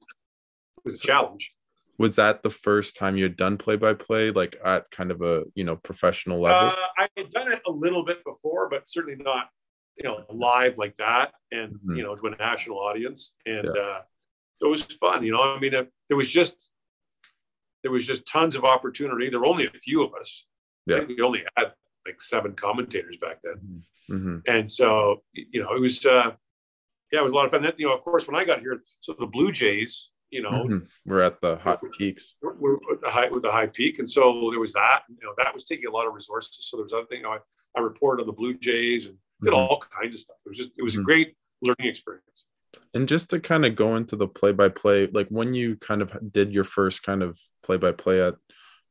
was 0.84 0.94
a 0.96 0.98
challenge. 0.98 1.54
Was 2.00 2.16
that 2.16 2.42
the 2.42 2.50
first 2.50 2.96
time 2.96 3.18
you 3.18 3.24
had 3.24 3.36
done 3.36 3.58
play 3.58 3.76
by 3.76 3.94
play, 3.94 4.32
like 4.32 4.58
at 4.66 4.90
kind 4.90 5.12
of 5.12 5.22
a 5.22 5.44
you 5.54 5.64
know 5.64 5.76
professional 5.76 6.42
level? 6.42 6.70
Uh, 6.70 6.76
I 6.98 7.08
had 7.16 7.30
done 7.30 7.52
it 7.52 7.62
a 7.68 7.72
little 7.72 8.04
bit 8.04 8.24
before, 8.24 8.70
but 8.70 8.90
certainly 8.90 9.22
not 9.22 9.50
you 9.98 10.06
know 10.06 10.24
live 10.30 10.78
like 10.78 10.96
that, 10.98 11.34
and 11.52 11.74
mm-hmm. 11.74 11.96
you 11.98 12.04
know 12.04 12.16
to 12.16 12.28
a 12.28 12.36
national 12.38 12.80
audience, 12.80 13.34
and 13.46 13.70
yeah. 13.76 13.82
uh, 13.82 14.02
it 14.62 14.68
was 14.68 14.82
fun. 14.84 15.24
You 15.24 15.34
know, 15.34 15.56
I 15.56 15.60
mean, 15.60 15.74
it, 15.76 15.92
there 16.08 16.18
was 16.18 16.30
just 16.30 16.72
there 17.84 17.92
was 17.92 18.06
just 18.06 18.26
tons 18.26 18.56
of 18.56 18.66
opportunity. 18.66 19.30
There 19.30 19.40
were 19.40 19.46
only 19.46 19.68
a 19.68 19.72
few 19.72 20.04
of 20.04 20.14
us. 20.20 20.46
Yeah. 20.86 21.04
we 21.08 21.22
only 21.22 21.44
had 21.56 21.74
like 22.06 22.22
seven 22.22 22.54
commentators 22.54 23.18
back 23.18 23.38
then. 23.44 23.56
Mm-hmm. 23.56 24.16
mm-hmm. 24.16 24.38
And 24.48 24.70
so, 24.70 25.24
you 25.34 25.62
know, 25.62 25.74
it 25.76 25.80
was, 25.80 26.06
uh, 26.06 26.32
yeah, 27.12 27.20
it 27.20 27.24
was 27.24 27.32
a 27.32 27.36
lot 27.36 27.46
of 27.46 27.52
fun. 27.52 27.62
Then, 27.62 27.74
you 27.78 27.88
know, 27.88 27.94
of 27.94 28.04
course, 28.04 28.28
when 28.28 28.36
I 28.36 28.46
got 28.46 28.60
here, 28.60 28.82
so 29.02 29.16
the 29.18 29.26
Blue 29.26 29.52
Jays, 29.52 30.10
you 30.32 30.42
know, 30.42 30.52
mm-hmm. 30.52 30.78
we're 31.06 31.22
at 31.22 31.42
the 31.42 31.58
high 31.58 31.78
peaks. 31.98 32.36
We're 32.42 32.76
at 32.76 33.02
the 33.02 33.10
high 33.10 33.30
with 33.30 33.44
the 33.44 33.52
high 33.52 33.68
peak, 33.68 34.00
and 34.00 34.10
so 34.10 34.50
there 34.52 34.60
was 34.60 34.74
that. 34.74 35.02
You 35.10 35.18
know, 35.24 35.34
that 35.38 35.54
was 35.54 35.64
taking 35.64 35.88
a 35.88 35.92
lot 35.92 36.08
of 36.08 36.14
resources. 36.14 36.58
So 36.62 36.78
there 36.78 36.84
was 36.84 36.94
other 36.94 37.06
thing. 37.06 37.20
You 37.20 37.24
know, 37.24 37.32
I, 37.32 37.38
I 37.78 37.82
reported 37.82 38.22
on 38.22 38.28
the 38.28 38.34
Blue 38.34 38.58
Jays 38.58 39.08
and 39.08 39.18
did 39.42 39.54
mm-hmm. 39.54 39.58
all 39.58 39.84
kinds 40.00 40.16
of 40.16 40.22
stuff. 40.22 40.38
It 40.46 40.50
was 40.50 40.58
just 40.58 40.72
it 40.78 40.84
was 40.84 40.96
a 40.96 40.98
mm-hmm. 40.98 41.06
great 41.06 41.36
learning 41.62 41.88
experience. 41.88 42.46
And 42.94 43.08
just 43.08 43.30
to 43.32 43.40
kind 43.40 43.66
of 43.66 43.76
go 43.76 43.96
into 43.96 44.16
the 44.16 44.28
play 44.28 44.52
by 44.52 44.70
play, 44.70 45.08
like 45.12 45.28
when 45.30 45.54
you 45.54 45.76
kind 45.78 46.02
of 46.02 46.12
did 46.32 46.52
your 46.52 46.64
first 46.64 47.04
kind 47.04 47.22
of 47.22 47.38
play 47.64 47.78
by 47.78 47.92
play 47.92 48.22
at 48.22 48.36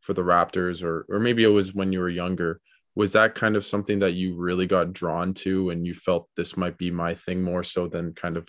for 0.01 0.15
the 0.15 0.23
Raptors, 0.23 0.83
or 0.83 1.07
or 1.09 1.19
maybe 1.19 1.45
it 1.45 1.49
was 1.49 1.75
when 1.75 1.93
you 1.93 2.01
were 2.01 2.09
younger, 2.09 2.61
was 2.95 3.13
that 3.13 3.35
kind 3.35 3.57
of 3.57 3.65
something 3.65 4.01
that 4.01 4.15
you 4.15 4.35
really 4.35 4.67
got 4.67 4.93
drawn 4.93 5.33
to 5.33 5.71
and 5.71 5.87
you 5.87 5.95
felt 5.95 6.29
this 6.37 6.57
might 6.57 6.77
be 6.77 6.91
my 6.91 7.15
thing 7.15 7.43
more 7.43 7.63
so 7.63 7.87
than 7.87 8.13
kind 8.13 8.37
of 8.37 8.49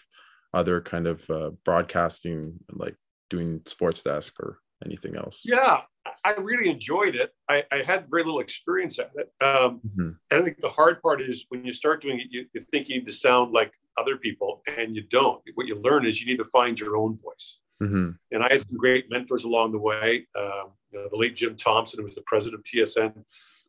other 0.54 0.82
kind 0.82 1.08
of 1.08 1.30
uh, 1.30 1.52
broadcasting, 1.66 2.60
like 2.72 2.96
doing 3.30 3.62
sports 3.66 4.04
desk 4.04 4.34
or 4.40 4.60
anything 4.86 5.16
else? 5.16 5.42
Yeah, 5.44 5.82
I 6.24 6.32
really 6.32 6.70
enjoyed 6.70 7.16
it. 7.16 7.32
I, 7.50 7.64
I 7.72 7.78
had 7.78 8.08
very 8.10 8.24
little 8.24 8.40
experience 8.40 9.00
at 9.00 9.12
it. 9.16 9.32
Um, 9.44 9.82
mm-hmm. 9.86 10.10
And 10.32 10.42
I 10.42 10.42
think 10.42 10.60
the 10.60 10.70
hard 10.70 11.02
part 11.02 11.22
is 11.22 11.46
when 11.50 11.66
you 11.66 11.74
start 11.74 12.02
doing 12.02 12.20
it, 12.20 12.28
you, 12.30 12.46
you 12.54 12.62
think 12.62 12.90
you 12.90 12.96
need 12.96 13.08
to 13.08 13.14
sound 13.14 13.52
like 13.52 13.72
other 13.98 14.18
people, 14.18 14.62
and 14.78 14.96
you 14.96 15.04
don't. 15.04 15.42
What 15.56 15.68
you 15.68 15.76
learn 15.76 16.06
is 16.06 16.22
you 16.22 16.28
need 16.28 16.38
to 16.38 16.46
find 16.46 16.80
your 16.80 16.98
own 16.98 17.20
voice. 17.24 17.60
Mm-hmm. 17.82 18.12
And 18.32 18.44
I 18.44 18.50
had 18.50 18.68
some 18.68 18.78
great 18.78 19.10
mentors 19.10 19.46
along 19.46 19.72
the 19.72 19.80
way. 19.80 20.28
Um, 20.38 20.72
you 20.92 21.00
know, 21.00 21.08
the 21.10 21.18
late 21.18 21.36
Jim 21.36 21.56
Thompson, 21.56 22.00
who 22.00 22.06
was 22.06 22.16
the 22.16 22.24
president 22.26 22.60
of 22.60 22.66
TSN, 22.66 23.14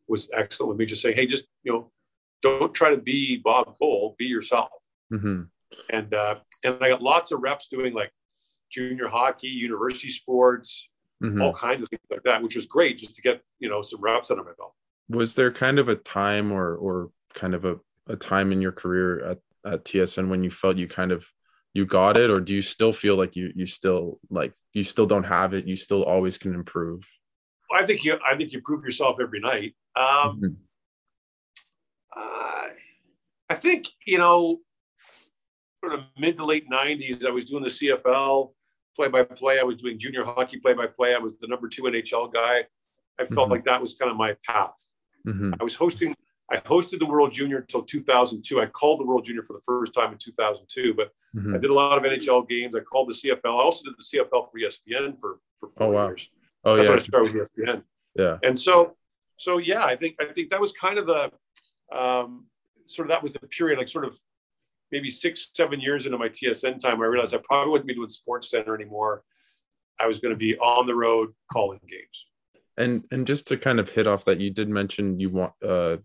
was 0.08 0.28
excellent 0.34 0.70
with 0.70 0.78
me, 0.78 0.86
just 0.86 1.02
saying, 1.02 1.16
"Hey, 1.16 1.26
just 1.26 1.44
you 1.62 1.72
know, 1.72 1.90
don't 2.42 2.74
try 2.74 2.90
to 2.90 2.96
be 2.96 3.36
Bob 3.36 3.76
Cole. 3.78 4.14
Be 4.18 4.26
yourself." 4.26 4.70
Mm-hmm. 5.12 5.42
And 5.90 6.14
uh, 6.14 6.36
and 6.64 6.76
I 6.80 6.90
got 6.90 7.02
lots 7.02 7.32
of 7.32 7.40
reps 7.40 7.68
doing 7.68 7.94
like 7.94 8.12
junior 8.70 9.08
hockey, 9.08 9.48
university 9.48 10.10
sports, 10.10 10.88
mm-hmm. 11.22 11.40
all 11.40 11.52
kinds 11.52 11.82
of 11.82 11.88
things 11.88 12.02
like 12.10 12.22
that, 12.24 12.42
which 12.42 12.56
was 12.56 12.66
great 12.66 12.98
just 12.98 13.14
to 13.16 13.22
get 13.22 13.42
you 13.58 13.68
know 13.68 13.82
some 13.82 14.00
reps 14.00 14.30
under 14.30 14.44
my 14.44 14.52
belt. 14.56 14.74
Was 15.08 15.34
there 15.34 15.52
kind 15.52 15.78
of 15.78 15.88
a 15.88 15.96
time 15.96 16.52
or 16.52 16.76
or 16.76 17.10
kind 17.34 17.54
of 17.54 17.64
a, 17.64 17.76
a 18.06 18.16
time 18.16 18.52
in 18.52 18.60
your 18.60 18.72
career 18.72 19.24
at, 19.24 19.38
at 19.64 19.84
TSN 19.84 20.28
when 20.28 20.44
you 20.44 20.50
felt 20.50 20.76
you 20.76 20.88
kind 20.88 21.12
of 21.12 21.26
you 21.74 21.86
got 21.86 22.16
it, 22.16 22.30
or 22.30 22.40
do 22.40 22.54
you 22.54 22.62
still 22.62 22.92
feel 22.92 23.16
like 23.16 23.36
you 23.36 23.52
you 23.54 23.66
still 23.66 24.18
like 24.30 24.52
you 24.72 24.82
still 24.82 25.06
don't 25.06 25.24
have 25.24 25.54
it? 25.54 25.66
You 25.66 25.76
still 25.76 26.02
always 26.02 26.38
can 26.38 26.54
improve. 26.54 27.06
I 27.72 27.86
think 27.86 28.04
you 28.04 28.18
I 28.28 28.36
think 28.36 28.52
you 28.52 28.60
prove 28.62 28.84
yourself 28.84 29.18
every 29.20 29.40
night. 29.40 29.74
Um, 29.96 30.04
mm-hmm. 30.40 30.46
uh, 32.16 32.68
I 33.48 33.54
think 33.54 33.88
you 34.06 34.18
know, 34.18 34.58
sort 35.90 36.00
of 36.00 36.06
mid 36.18 36.36
to 36.38 36.44
late 36.44 36.68
'90s, 36.70 37.24
I 37.26 37.30
was 37.30 37.44
doing 37.44 37.62
the 37.62 37.68
CFL 37.68 38.52
play 38.96 39.08
by 39.08 39.22
play. 39.22 39.58
I 39.58 39.62
was 39.62 39.76
doing 39.76 39.98
junior 39.98 40.24
hockey 40.24 40.58
play 40.58 40.74
by 40.74 40.86
play. 40.86 41.14
I 41.14 41.18
was 41.18 41.36
the 41.38 41.46
number 41.46 41.68
two 41.68 41.82
NHL 41.82 42.32
guy. 42.32 42.64
I 43.18 43.24
felt 43.24 43.30
mm-hmm. 43.30 43.52
like 43.52 43.64
that 43.64 43.80
was 43.80 43.94
kind 43.94 44.10
of 44.10 44.16
my 44.16 44.36
path. 44.46 44.72
Mm-hmm. 45.26 45.54
I 45.60 45.64
was 45.64 45.74
hosting. 45.74 46.14
I 46.50 46.56
hosted 46.56 46.98
the 46.98 47.06
World 47.06 47.32
Junior 47.32 47.58
until 47.58 47.82
2002. 47.82 48.60
I 48.60 48.66
called 48.66 48.98
the 48.98 49.04
World 49.04 49.24
Junior 49.24 49.42
for 49.42 49.52
the 49.52 49.62
first 49.64 49.94
time 49.94 50.10
in 50.10 50.18
2002, 50.18 50.94
but 50.94 51.10
mm-hmm. 51.36 51.54
I 51.54 51.58
did 51.58 51.70
a 51.70 51.74
lot 51.74 51.96
of 51.96 52.02
NHL 52.02 52.48
games. 52.48 52.74
I 52.74 52.80
called 52.80 53.08
the 53.08 53.14
CFL. 53.14 53.44
I 53.44 53.48
also 53.48 53.84
did 53.84 53.94
the 53.96 54.18
CFL 54.18 54.50
for 54.50 54.58
ESPN 54.58 55.20
for 55.20 55.38
for 55.58 55.68
four 55.76 55.86
oh, 55.88 55.90
wow. 55.90 56.06
years. 56.06 56.28
Oh 56.64 56.76
That's 56.76 56.86
yeah. 56.86 56.90
when 56.92 57.00
I 57.00 57.02
started 57.02 57.34
with 57.34 57.48
ESPN. 57.56 57.82
Yeah. 58.16 58.38
And 58.42 58.58
so, 58.58 58.96
so 59.36 59.58
yeah, 59.58 59.84
I 59.84 59.96
think 59.96 60.16
I 60.20 60.32
think 60.32 60.50
that 60.50 60.60
was 60.60 60.72
kind 60.72 60.98
of 60.98 61.06
the 61.06 61.30
um, 61.96 62.46
sort 62.86 63.06
of 63.06 63.10
that 63.10 63.22
was 63.22 63.32
the 63.32 63.38
period, 63.40 63.78
like 63.78 63.88
sort 63.88 64.04
of 64.04 64.18
maybe 64.92 65.10
six, 65.10 65.50
seven 65.54 65.80
years 65.80 66.06
into 66.06 66.18
my 66.18 66.28
TSN 66.28 66.78
time, 66.78 67.00
I 67.00 67.06
realized 67.06 67.34
I 67.34 67.40
probably 67.44 67.72
wouldn't 67.72 67.88
be 67.88 67.94
doing 67.94 68.08
Sports 68.08 68.50
Center 68.50 68.74
anymore. 68.74 69.22
I 69.98 70.06
was 70.06 70.18
going 70.18 70.34
to 70.34 70.38
be 70.38 70.56
on 70.58 70.86
the 70.86 70.94
road 70.94 71.30
calling 71.52 71.80
games. 71.88 72.26
And 72.76 73.04
and 73.10 73.26
just 73.26 73.48
to 73.48 73.56
kind 73.56 73.78
of 73.78 73.90
hit 73.90 74.06
off 74.06 74.24
that, 74.24 74.40
you 74.40 74.50
did 74.50 74.68
mention 74.68 75.20
you 75.20 75.30
want. 75.30 75.52
Uh, 75.62 75.98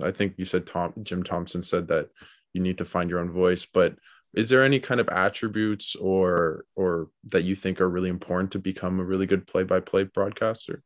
I 0.00 0.12
think 0.12 0.34
you 0.36 0.44
said 0.44 0.66
Tom 0.66 0.92
Jim 1.02 1.24
Thompson 1.24 1.62
said 1.62 1.88
that 1.88 2.10
you 2.52 2.60
need 2.60 2.78
to 2.78 2.84
find 2.84 3.10
your 3.10 3.18
own 3.18 3.32
voice, 3.32 3.66
but 3.66 3.96
is 4.34 4.48
there 4.48 4.64
any 4.64 4.78
kind 4.78 5.00
of 5.00 5.08
attributes 5.08 5.96
or 5.96 6.64
or 6.76 7.08
that 7.30 7.42
you 7.42 7.56
think 7.56 7.80
are 7.80 7.88
really 7.88 8.08
important 8.08 8.52
to 8.52 8.58
become 8.58 9.00
a 9.00 9.04
really 9.04 9.26
good 9.26 9.46
play-by-play 9.46 10.04
broadcaster? 10.04 10.82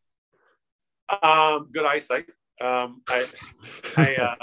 Um, 1.23 1.69
good 1.71 1.85
eyesight. 1.85 2.27
Um, 2.61 3.03
I 3.09 3.27
I 3.97 4.15
uh, 4.17 4.37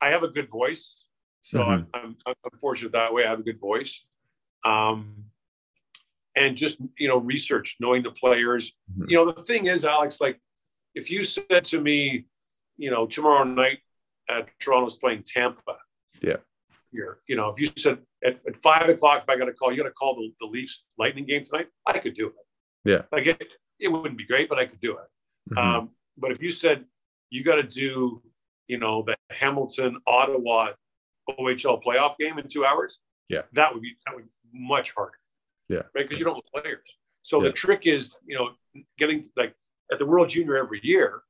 I 0.00 0.10
have 0.10 0.24
a 0.24 0.28
good 0.28 0.50
voice. 0.50 1.03
So 1.44 1.58
mm-hmm. 1.58 1.70
I'm, 1.70 1.86
I'm, 1.94 2.16
I'm, 2.26 2.58
fortunate 2.58 2.92
that 2.92 3.12
way. 3.12 3.26
I 3.26 3.28
have 3.28 3.40
a 3.40 3.42
good 3.42 3.60
voice. 3.60 4.02
Um, 4.64 5.26
and 6.34 6.56
just, 6.56 6.80
you 6.98 7.06
know, 7.06 7.18
research, 7.18 7.76
knowing 7.80 8.02
the 8.02 8.10
players. 8.10 8.72
Mm-hmm. 8.90 9.10
You 9.10 9.16
know, 9.18 9.30
the 9.30 9.42
thing 9.42 9.66
is, 9.66 9.84
Alex, 9.84 10.22
like 10.22 10.40
if 10.94 11.10
you 11.10 11.22
said 11.22 11.64
to 11.66 11.78
me, 11.82 12.24
you 12.78 12.90
know, 12.90 13.06
tomorrow 13.06 13.44
night 13.44 13.80
at 14.30 14.48
Toronto's 14.58 14.96
playing 14.96 15.22
Tampa. 15.26 15.76
Yeah. 16.22 16.36
Here, 16.92 17.18
you 17.28 17.36
know, 17.36 17.50
if 17.50 17.60
you 17.60 17.68
said 17.76 17.98
at, 18.24 18.40
at 18.48 18.56
five 18.56 18.88
o'clock, 18.88 19.24
if 19.24 19.28
I 19.28 19.36
got 19.36 19.44
to 19.44 19.52
call, 19.52 19.70
you 19.70 19.76
got 19.76 19.88
to 19.88 19.90
call 19.90 20.14
the, 20.14 20.32
the 20.40 20.46
Leafs 20.46 20.82
Lightning 20.96 21.26
game 21.26 21.44
tonight, 21.44 21.66
I 21.86 21.98
could 21.98 22.14
do 22.14 22.28
it. 22.28 22.90
Yeah. 22.90 23.02
Like 23.12 23.26
it, 23.26 23.42
it 23.78 23.88
wouldn't 23.88 24.16
be 24.16 24.24
great, 24.24 24.48
but 24.48 24.58
I 24.58 24.64
could 24.64 24.80
do 24.80 24.92
it. 24.92 25.54
Mm-hmm. 25.54 25.58
Um, 25.58 25.90
but 26.16 26.30
if 26.30 26.40
you 26.40 26.50
said 26.50 26.86
you 27.28 27.44
got 27.44 27.56
to 27.56 27.64
do, 27.64 28.22
you 28.66 28.78
know, 28.78 29.04
the 29.06 29.14
Hamilton 29.30 29.98
Ottawa 30.06 30.70
OHL 31.30 31.82
playoff 31.82 32.16
game 32.18 32.38
in 32.38 32.48
two 32.48 32.64
hours, 32.64 32.98
yeah, 33.28 33.42
that 33.52 33.72
would 33.72 33.82
be 33.82 33.94
that 34.06 34.14
would 34.14 34.24
be 34.24 34.30
much 34.52 34.92
harder. 34.92 35.18
Yeah, 35.68 35.82
right, 35.94 36.06
because 36.06 36.18
you 36.18 36.24
don't 36.24 36.36
have 36.36 36.62
players. 36.62 36.86
So 37.22 37.40
yeah. 37.40 37.48
the 37.48 37.52
trick 37.52 37.86
is, 37.86 38.16
you 38.26 38.36
know, 38.36 38.50
getting 38.98 39.30
like 39.36 39.54
at 39.90 39.98
the 39.98 40.06
World 40.06 40.28
Junior 40.28 40.56
every 40.56 40.80
year, 40.82 41.22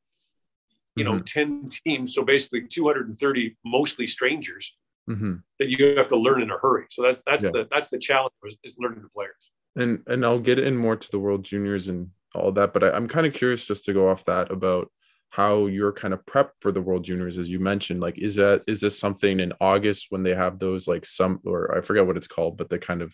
you 0.96 1.04
mm-hmm. 1.04 1.16
know, 1.16 1.22
ten 1.22 1.70
teams, 1.86 2.14
so 2.14 2.24
basically 2.24 2.62
230 2.68 3.56
mostly 3.64 4.06
strangers 4.06 4.76
mm-hmm. 5.08 5.36
that 5.58 5.68
you 5.68 5.96
have 5.96 6.08
to 6.08 6.16
learn 6.16 6.42
in 6.42 6.50
a 6.50 6.58
hurry. 6.58 6.86
So 6.90 7.02
that's 7.02 7.22
that's 7.26 7.44
yeah. 7.44 7.50
the 7.50 7.68
that's 7.70 7.90
the 7.90 7.98
challenge 7.98 8.32
is, 8.44 8.56
is 8.64 8.76
learning 8.78 9.02
the 9.02 9.08
players. 9.08 9.50
And 9.76 10.02
and 10.06 10.24
I'll 10.24 10.40
get 10.40 10.58
in 10.58 10.76
more 10.76 10.96
to 10.96 11.10
the 11.10 11.18
World 11.18 11.44
Juniors 11.44 11.88
and 11.88 12.10
all 12.34 12.50
that, 12.52 12.72
but 12.72 12.82
I, 12.82 12.90
I'm 12.90 13.08
kind 13.08 13.26
of 13.26 13.32
curious 13.32 13.64
just 13.64 13.84
to 13.84 13.92
go 13.92 14.08
off 14.08 14.24
that 14.24 14.50
about 14.50 14.90
how 15.34 15.66
you're 15.66 15.92
kind 15.92 16.14
of 16.14 16.24
prepped 16.26 16.52
for 16.60 16.70
the 16.70 16.80
world 16.80 17.04
juniors 17.04 17.38
as 17.38 17.48
you 17.48 17.58
mentioned 17.58 18.00
like 18.00 18.18
is 18.18 18.36
that 18.36 18.62
is 18.66 18.80
this 18.80 18.98
something 18.98 19.40
in 19.40 19.52
august 19.60 20.06
when 20.10 20.22
they 20.22 20.34
have 20.34 20.58
those 20.58 20.86
like 20.86 21.04
some 21.04 21.40
or 21.44 21.76
i 21.76 21.80
forget 21.80 22.06
what 22.06 22.16
it's 22.16 22.28
called 22.28 22.56
but 22.56 22.68
the 22.68 22.78
kind 22.78 23.02
of 23.02 23.12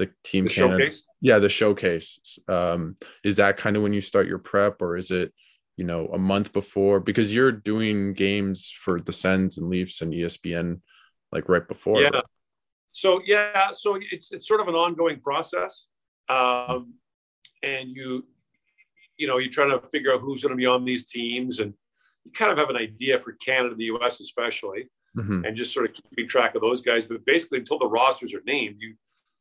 the 0.00 0.10
team 0.24 0.44
the 0.44 0.50
showcase? 0.50 1.02
Yeah 1.20 1.38
the 1.38 1.48
showcase. 1.48 2.38
Um 2.48 2.96
is 3.22 3.36
that 3.36 3.58
kind 3.58 3.76
of 3.76 3.82
when 3.82 3.92
you 3.92 4.00
start 4.00 4.26
your 4.26 4.38
prep 4.38 4.80
or 4.82 4.96
is 4.96 5.10
it 5.10 5.32
you 5.76 5.84
know 5.84 6.06
a 6.12 6.18
month 6.18 6.52
before? 6.52 7.00
Because 7.00 7.34
you're 7.34 7.52
doing 7.52 8.14
games 8.14 8.70
for 8.70 9.00
the 9.00 9.12
sens 9.12 9.58
and 9.58 9.68
leafs 9.68 10.00
and 10.00 10.12
espn 10.12 10.80
like 11.32 11.48
right 11.48 11.66
before. 11.68 12.00
Yeah. 12.00 12.22
So 12.90 13.20
yeah 13.24 13.70
so 13.72 13.98
it's 14.10 14.32
it's 14.32 14.48
sort 14.48 14.60
of 14.60 14.68
an 14.68 14.74
ongoing 14.74 15.20
process 15.20 15.86
um 16.28 16.94
and 17.62 17.90
you 17.90 18.24
you 19.20 19.26
know, 19.26 19.36
you 19.36 19.50
try 19.50 19.68
to 19.68 19.80
figure 19.88 20.14
out 20.14 20.20
who's 20.20 20.42
going 20.42 20.50
to 20.50 20.56
be 20.56 20.66
on 20.66 20.84
these 20.84 21.04
teams 21.04 21.60
and 21.60 21.74
you 22.24 22.32
kind 22.32 22.50
of 22.50 22.58
have 22.58 22.70
an 22.70 22.76
idea 22.76 23.20
for 23.20 23.32
Canada, 23.32 23.74
the 23.74 23.84
US 23.96 24.20
especially, 24.20 24.88
mm-hmm. 25.16 25.44
and 25.44 25.56
just 25.56 25.74
sort 25.74 25.88
of 25.88 25.94
keeping 25.94 26.26
track 26.26 26.54
of 26.54 26.62
those 26.62 26.80
guys. 26.80 27.04
But 27.04 27.24
basically, 27.26 27.58
until 27.58 27.78
the 27.78 27.86
rosters 27.86 28.32
are 28.32 28.42
named, 28.46 28.76
you, 28.78 28.94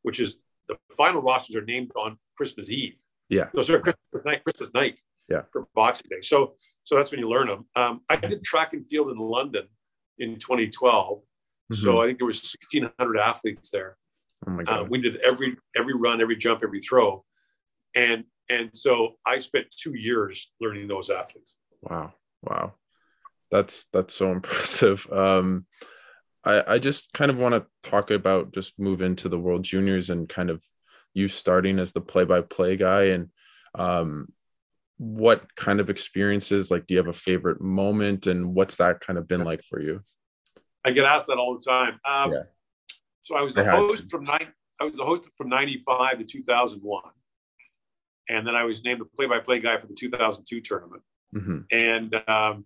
which 0.03 0.19
is 0.19 0.35
the 0.67 0.77
final 0.95 1.21
rosters 1.21 1.55
are 1.55 1.63
named 1.63 1.91
on 1.95 2.17
Christmas 2.35 2.69
Eve. 2.69 2.95
Yeah. 3.29 3.45
No, 3.53 3.61
sorry, 3.61 3.81
Christmas 3.81 4.25
night, 4.25 4.43
Christmas 4.43 4.73
night. 4.73 4.99
Yeah. 5.29 5.43
For 5.51 5.67
Boxing 5.75 6.07
Day. 6.09 6.21
So, 6.21 6.55
so 6.83 6.95
that's 6.95 7.11
when 7.11 7.19
you 7.19 7.29
learn 7.29 7.47
them. 7.47 7.65
Um, 7.75 8.01
I 8.09 8.15
did 8.15 8.43
track 8.43 8.73
and 8.73 8.87
field 8.87 9.11
in 9.11 9.17
London 9.17 9.67
in 10.17 10.39
2012. 10.39 11.19
Mm-hmm. 11.19 11.73
So 11.75 12.01
I 12.01 12.07
think 12.07 12.17
there 12.17 12.27
was 12.27 12.39
1,600 12.39 13.17
athletes 13.17 13.69
there. 13.69 13.95
Oh 14.47 14.51
my 14.51 14.63
uh, 14.63 14.65
God. 14.65 14.81
Uh, 14.81 14.85
we 14.89 15.01
did 15.01 15.17
every 15.17 15.55
every 15.75 15.93
run, 15.93 16.21
every 16.21 16.35
jump, 16.35 16.61
every 16.63 16.81
throw, 16.81 17.23
and 17.95 18.23
and 18.49 18.69
so 18.73 19.15
I 19.25 19.37
spent 19.37 19.67
two 19.71 19.95
years 19.95 20.51
learning 20.59 20.87
those 20.87 21.09
athletes. 21.09 21.55
Wow. 21.81 22.13
Wow. 22.41 22.73
That's 23.51 23.85
that's 23.93 24.13
so 24.13 24.31
impressive. 24.33 25.07
Um 25.11 25.65
I, 26.43 26.75
I 26.75 26.79
just 26.79 27.11
kind 27.13 27.29
of 27.29 27.37
want 27.37 27.55
to 27.55 27.89
talk 27.89 28.11
about 28.11 28.53
just 28.53 28.79
move 28.79 29.01
into 29.01 29.27
the 29.27 29.39
world 29.39 29.63
juniors 29.63 30.09
and 30.09 30.27
kind 30.27 30.49
of 30.49 30.63
you 31.13 31.27
starting 31.27 31.79
as 31.79 31.91
the 31.91 32.01
play 32.01 32.23
by 32.23 32.41
play 32.41 32.77
guy 32.77 33.05
and 33.05 33.29
um 33.75 34.31
what 34.97 35.55
kind 35.55 35.79
of 35.79 35.89
experiences 35.89 36.69
like 36.69 36.85
do 36.85 36.93
you 36.93 36.97
have 36.97 37.07
a 37.07 37.13
favorite 37.13 37.61
moment 37.61 38.27
and 38.27 38.53
what's 38.53 38.77
that 38.77 38.99
kind 38.99 39.17
of 39.17 39.27
been 39.27 39.43
like 39.43 39.63
for 39.69 39.81
you? 39.81 40.01
I 40.85 40.91
get 40.91 41.05
asked 41.05 41.27
that 41.27 41.37
all 41.37 41.57
the 41.57 41.63
time. 41.63 41.99
Um, 42.05 42.33
yeah. 42.33 42.43
So 43.23 43.35
I 43.35 43.41
was 43.41 43.53
the 43.53 43.61
I 43.61 43.75
host 43.75 44.09
from 44.09 44.23
nine. 44.23 44.51
I 44.81 44.85
was 44.85 44.97
the 44.97 45.05
host 45.05 45.29
from 45.37 45.49
'95 45.49 46.19
to 46.19 46.23
2001 46.23 47.03
and 48.29 48.45
then 48.45 48.55
I 48.55 48.63
was 48.63 48.83
named 48.83 49.01
the 49.01 49.05
play-by-play 49.05 49.59
guy 49.59 49.77
for 49.79 49.87
the 49.87 49.95
2002 49.95 50.61
tournament. 50.61 51.01
Mm-hmm. 51.35 51.59
And 51.71 52.15
um, 52.27 52.65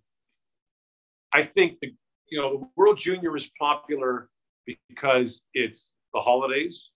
I 1.33 1.43
think 1.43 1.79
the 1.81 1.93
you 2.29 2.39
know 2.39 2.57
the 2.57 2.67
World 2.75 2.97
Junior 2.97 3.35
is 3.35 3.49
popular 3.59 4.29
because 4.65 5.41
it's 5.53 5.89
the 6.13 6.21
holidays, 6.21 6.89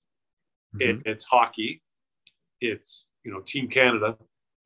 mm-hmm. 0.76 1.00
it, 1.00 1.02
it's 1.06 1.26
hockey, 1.26 1.82
it's 2.62 3.08
you 3.24 3.32
know 3.32 3.42
Team 3.42 3.68
Canada, 3.68 4.18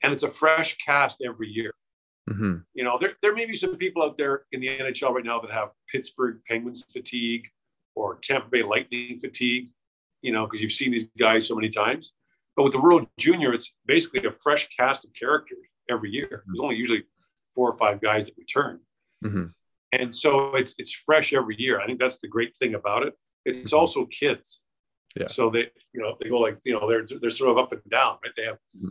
and 0.03 0.13
it's 0.13 0.23
a 0.23 0.29
fresh 0.29 0.77
cast 0.77 1.23
every 1.25 1.49
year. 1.49 1.71
Mm-hmm. 2.29 2.57
You 2.73 2.83
know, 2.83 2.97
there, 2.99 3.13
there 3.21 3.33
may 3.33 3.45
be 3.45 3.55
some 3.55 3.75
people 3.75 4.03
out 4.03 4.17
there 4.17 4.43
in 4.51 4.61
the 4.61 4.67
NHL 4.67 5.11
right 5.11 5.25
now 5.25 5.39
that 5.39 5.51
have 5.51 5.69
Pittsburgh 5.91 6.39
Penguins 6.47 6.85
fatigue 6.91 7.47
or 7.95 8.19
Tampa 8.21 8.47
Bay 8.47 8.63
Lightning 8.63 9.19
fatigue, 9.19 9.69
you 10.21 10.31
know, 10.31 10.45
because 10.45 10.61
you've 10.61 10.71
seen 10.71 10.91
these 10.91 11.07
guys 11.17 11.47
so 11.47 11.55
many 11.55 11.69
times. 11.69 12.11
But 12.55 12.63
with 12.63 12.73
the 12.73 12.81
World 12.81 13.07
Junior, 13.17 13.53
it's 13.53 13.73
basically 13.85 14.27
a 14.27 14.31
fresh 14.31 14.67
cast 14.77 15.05
of 15.05 15.11
characters 15.13 15.59
every 15.89 16.11
year. 16.11 16.43
There's 16.45 16.59
only 16.59 16.75
usually 16.75 17.03
four 17.55 17.71
or 17.71 17.77
five 17.77 18.01
guys 18.01 18.25
that 18.25 18.37
return. 18.37 18.79
Mm-hmm. 19.23 19.45
And 19.93 20.15
so 20.15 20.55
it's 20.55 20.73
it's 20.77 20.93
fresh 20.93 21.33
every 21.33 21.55
year. 21.59 21.79
I 21.79 21.85
think 21.85 21.99
that's 21.99 22.19
the 22.19 22.27
great 22.27 22.55
thing 22.57 22.75
about 22.75 23.03
it. 23.03 23.13
It's 23.45 23.71
mm-hmm. 23.71 23.79
also 23.79 24.05
kids. 24.05 24.61
Yeah. 25.15 25.27
So 25.27 25.49
they, 25.49 25.67
you 25.93 26.01
know, 26.01 26.15
they 26.21 26.29
go 26.29 26.39
like, 26.39 26.57
you 26.63 26.73
know, 26.73 26.87
they're 26.87 27.05
they're 27.19 27.29
sort 27.29 27.51
of 27.51 27.57
up 27.57 27.71
and 27.73 27.81
down, 27.89 28.17
right? 28.23 28.31
They 28.37 28.45
have, 28.45 28.57
mm-hmm. 28.77 28.89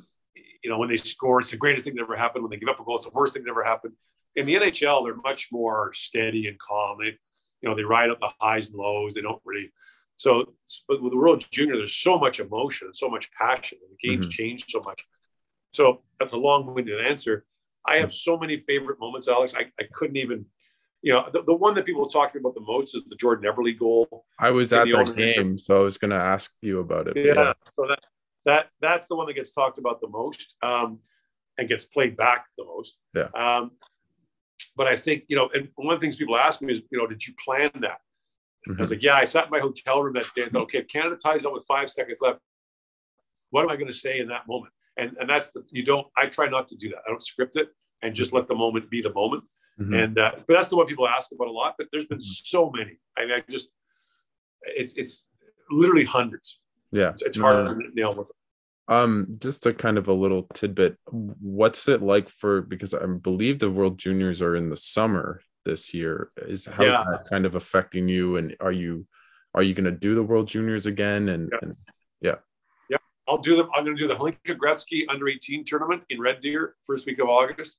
you 0.63 0.71
know, 0.71 0.79
when 0.79 0.89
they 0.89 0.97
score, 0.97 1.41
it's 1.41 1.51
the 1.51 1.57
greatest 1.57 1.85
thing 1.85 1.95
that 1.95 2.03
ever 2.03 2.17
happened. 2.17 2.45
When 2.45 2.51
they 2.51 2.59
give 2.59 2.69
up 2.69 2.81
a 2.81 2.85
goal, 2.85 2.97
it's 2.97 3.07
the 3.07 3.13
worst 3.13 3.33
thing 3.33 3.45
that 3.45 3.51
ever 3.51 3.65
happened. 3.65 3.95
In 4.37 4.47
the 4.47 4.57
NHL, 4.57 5.05
they're 5.05 5.17
much 5.17 5.49
more 5.51 5.93
steady 5.95 6.47
and 6.47 6.59
calm. 6.59 6.99
They, 7.01 7.17
you 7.63 7.69
know, 7.69 7.75
they 7.75 7.83
ride 7.83 8.11
up 8.11 8.21
the 8.21 8.31
highs 8.39 8.69
and 8.69 8.77
lows. 8.77 9.15
They 9.15 9.23
don't 9.23 9.41
really 9.45 9.73
so, 10.21 10.53
but 10.87 11.01
with 11.03 11.13
the 11.13 11.17
World 11.17 11.47
Junior, 11.51 11.79
there's 11.79 11.97
so 11.97 12.19
much 12.19 12.41
emotion 12.41 12.89
and 12.89 12.95
so 12.95 13.09
much 13.09 13.33
passion, 13.33 13.79
and 13.81 13.91
the 13.91 14.07
game's 14.07 14.27
mm-hmm. 14.27 14.33
changed 14.33 14.67
so 14.69 14.83
much. 14.83 15.07
So 15.73 16.03
that's 16.19 16.35
a 16.35 16.37
long-winded 16.37 17.01
answer. 17.01 17.47
I 17.87 17.97
have 17.97 18.13
so 18.13 18.37
many 18.37 18.59
favorite 18.59 19.01
moments, 19.01 19.29
Alex. 19.29 19.55
I, 19.57 19.73
I 19.81 19.85
couldn't 19.95 20.19
even, 20.19 20.45
you 21.01 21.15
know, 21.15 21.25
the, 21.33 21.43
the 21.45 21.55
one 21.55 21.73
that 21.73 21.87
people 21.87 22.05
are 22.05 22.11
talking 22.11 22.39
about 22.39 22.55
the 22.55 22.61
most 22.61 22.95
is 22.95 23.07
the 23.07 23.17
Jordan 23.17 23.51
Eberle 23.51 23.79
goal. 23.79 24.27
I 24.39 24.51
was 24.51 24.75
at 24.75 24.89
that 24.89 25.17
game, 25.17 25.57
so 25.59 25.81
I 25.81 25.83
was 25.83 25.97
going 25.97 26.11
to 26.11 26.23
ask 26.23 26.53
you 26.61 26.81
about 26.81 27.09
it. 27.09 27.17
Yeah, 27.17 27.33
yeah, 27.35 27.53
so 27.75 27.87
that 27.89 28.01
that 28.45 28.69
that's 28.79 29.07
the 29.07 29.17
one 29.17 29.27
that 29.27 29.37
gets 29.37 29.53
talked 29.53 29.79
about 29.79 30.03
the 30.03 30.09
most 30.09 30.55
um, 30.63 30.99
and 31.57 31.67
gets 31.67 31.87
played 31.87 32.19
back 32.19 32.45
the 32.59 32.67
most. 32.67 32.99
Yeah. 33.15 33.29
Um, 33.35 33.71
but 34.77 34.87
I 34.87 34.97
think 34.97 35.25
you 35.29 35.37
know, 35.37 35.49
and 35.55 35.69
one 35.77 35.95
of 35.95 35.99
the 35.99 36.05
things 36.05 36.17
people 36.17 36.37
ask 36.37 36.61
me 36.61 36.75
is, 36.75 36.83
you 36.91 36.99
know, 36.99 37.07
did 37.07 37.27
you 37.27 37.33
plan 37.43 37.71
that? 37.81 38.01
Mm-hmm. 38.69 38.81
I 38.81 38.83
was 38.83 38.91
like, 38.91 39.03
yeah, 39.03 39.17
I 39.17 39.25
sat 39.25 39.47
in 39.47 39.51
my 39.51 39.59
hotel 39.59 40.03
room 40.03 40.15
that 40.15 40.27
day. 40.35 40.45
Okay, 40.55 40.83
Canada 40.83 41.17
ties 41.23 41.45
up 41.45 41.53
with 41.53 41.65
five 41.67 41.91
seconds 41.91 42.19
left. 42.21 42.41
What 43.51 43.63
am 43.63 43.71
I 43.71 43.77
going 43.77 43.87
to 43.87 43.93
say 43.93 44.21
in 44.21 44.29
that 44.29 44.47
moment? 44.47 44.73
And 44.97 45.17
and 45.19 45.29
that's 45.29 45.51
the 45.51 45.65
you 45.71 45.83
don't. 45.83 46.07
I 46.17 46.27
try 46.27 46.49
not 46.49 46.69
to 46.69 46.77
do 46.77 46.91
that. 46.91 46.99
I 47.07 47.11
don't 47.11 47.23
script 47.23 47.57
it 47.57 47.69
and 48.03 48.15
just 48.15 48.33
let 48.33 48.49
the 48.49 48.55
moment 48.55 48.91
be 48.91 49.01
the 49.01 49.13
moment. 49.13 49.45
Mm-hmm. 49.81 49.95
And 49.95 50.19
uh, 50.19 50.33
but 50.47 50.55
that's 50.55 50.69
the 50.69 50.77
one 50.77 50.87
people 50.87 51.09
ask 51.09 51.33
about 51.33 51.49
a 51.49 51.53
lot. 51.53 51.75
But 51.79 51.89
there's 51.91 52.05
been 52.05 52.19
mm-hmm. 52.19 52.45
so 52.45 52.71
many. 52.75 52.99
I 53.17 53.23
mean, 53.23 53.33
I 53.33 53.43
just 53.51 53.71
it's 54.63 54.95
it's 54.95 55.27
literally 55.71 56.05
hundreds. 56.05 56.61
Yeah, 56.91 57.11
it's, 57.11 57.23
it's 57.23 57.39
hard 57.39 57.69
to 57.69 57.79
nail 57.95 58.15
with 58.15 58.29
them. 58.29 58.37
Um, 58.89 59.29
just 59.39 59.65
a 59.67 59.73
kind 59.73 59.97
of 59.97 60.09
a 60.09 60.13
little 60.13 60.49
tidbit. 60.53 60.99
What's 61.11 61.89
it 61.89 62.03
like 62.03 62.29
for 62.29 62.61
because 62.61 62.93
I 62.93 63.07
believe 63.07 63.59
the 63.59 63.71
World 63.71 63.99
Juniors 63.99 64.43
are 64.43 64.57
in 64.57 64.69
the 64.69 64.77
summer 64.77 65.41
this 65.65 65.95
year. 65.95 66.31
Is 66.37 66.67
how 66.67 66.85
yeah. 66.85 67.05
that 67.11 67.29
kind 67.29 67.47
of 67.47 67.55
affecting 67.55 68.09
you? 68.09 68.37
And 68.37 68.57
are 68.61 68.73
you 68.73 69.07
are 69.55 69.63
you 69.63 69.75
going 69.75 69.85
to 69.85 69.91
do 69.91 70.15
the 70.15 70.23
World 70.23 70.49
Juniors 70.49 70.87
again? 70.87 71.29
And 71.29 71.51
yeah. 71.53 71.59
and 71.63 71.77
yeah. 72.21 72.35
yeah, 72.89 72.97
I'll 73.29 73.39
do 73.39 73.57
them. 73.57 73.69
I'm 73.75 73.85
going 73.85 73.97
to 73.97 74.03
do 74.03 74.09
the 74.09 74.17
Hlinka 74.17 74.57
Gretzky 74.57 75.05
Under 75.09 75.29
18 75.29 75.65
tournament 75.65 76.03
in 76.11 76.21
Red 76.21 76.41
Deer 76.41 76.75
first 76.87 77.07
week 77.07 77.19
of 77.19 77.29
August. 77.29 77.77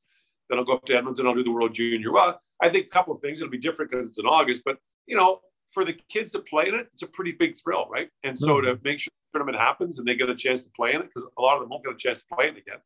Then 0.50 0.59
I'll 0.59 0.65
go 0.65 0.73
up 0.73 0.85
to 0.85 0.95
Edmonton. 0.95 1.25
And 1.25 1.29
I'll 1.29 1.35
do 1.35 1.43
the 1.43 1.51
World 1.51 1.73
Junior. 1.73 2.11
Well, 2.11 2.39
I 2.61 2.69
think 2.69 2.88
a 2.88 2.89
couple 2.89 3.15
of 3.15 3.21
things. 3.21 3.39
It'll 3.39 3.51
be 3.51 3.57
different 3.57 3.91
because 3.91 4.09
it's 4.09 4.19
in 4.19 4.25
August, 4.25 4.63
but 4.65 4.77
you 5.07 5.17
know, 5.17 5.39
for 5.71 5.85
the 5.85 5.93
kids 6.09 6.33
to 6.33 6.39
play 6.39 6.67
in 6.67 6.75
it, 6.75 6.88
it's 6.93 7.01
a 7.01 7.07
pretty 7.07 7.31
big 7.31 7.57
thrill, 7.57 7.88
right? 7.89 8.09
And 8.23 8.38
so 8.38 8.55
mm-hmm. 8.55 8.67
to 8.67 8.79
make 8.83 9.00
sure 9.00 9.11
the 9.33 9.39
tournament 9.39 9.61
happens 9.61 10.00
and 10.00 10.07
they 10.07 10.15
get 10.15 10.29
a 10.29 10.35
chance 10.35 10.63
to 10.63 10.69
play 10.75 10.93
in 10.93 11.01
it, 11.01 11.07
because 11.07 11.25
a 11.38 11.41
lot 11.41 11.55
of 11.55 11.61
them 11.61 11.69
won't 11.69 11.83
get 11.83 11.93
a 11.93 11.97
chance 11.97 12.19
to 12.19 12.35
play 12.35 12.45
it 12.47 12.57
again. 12.57 12.79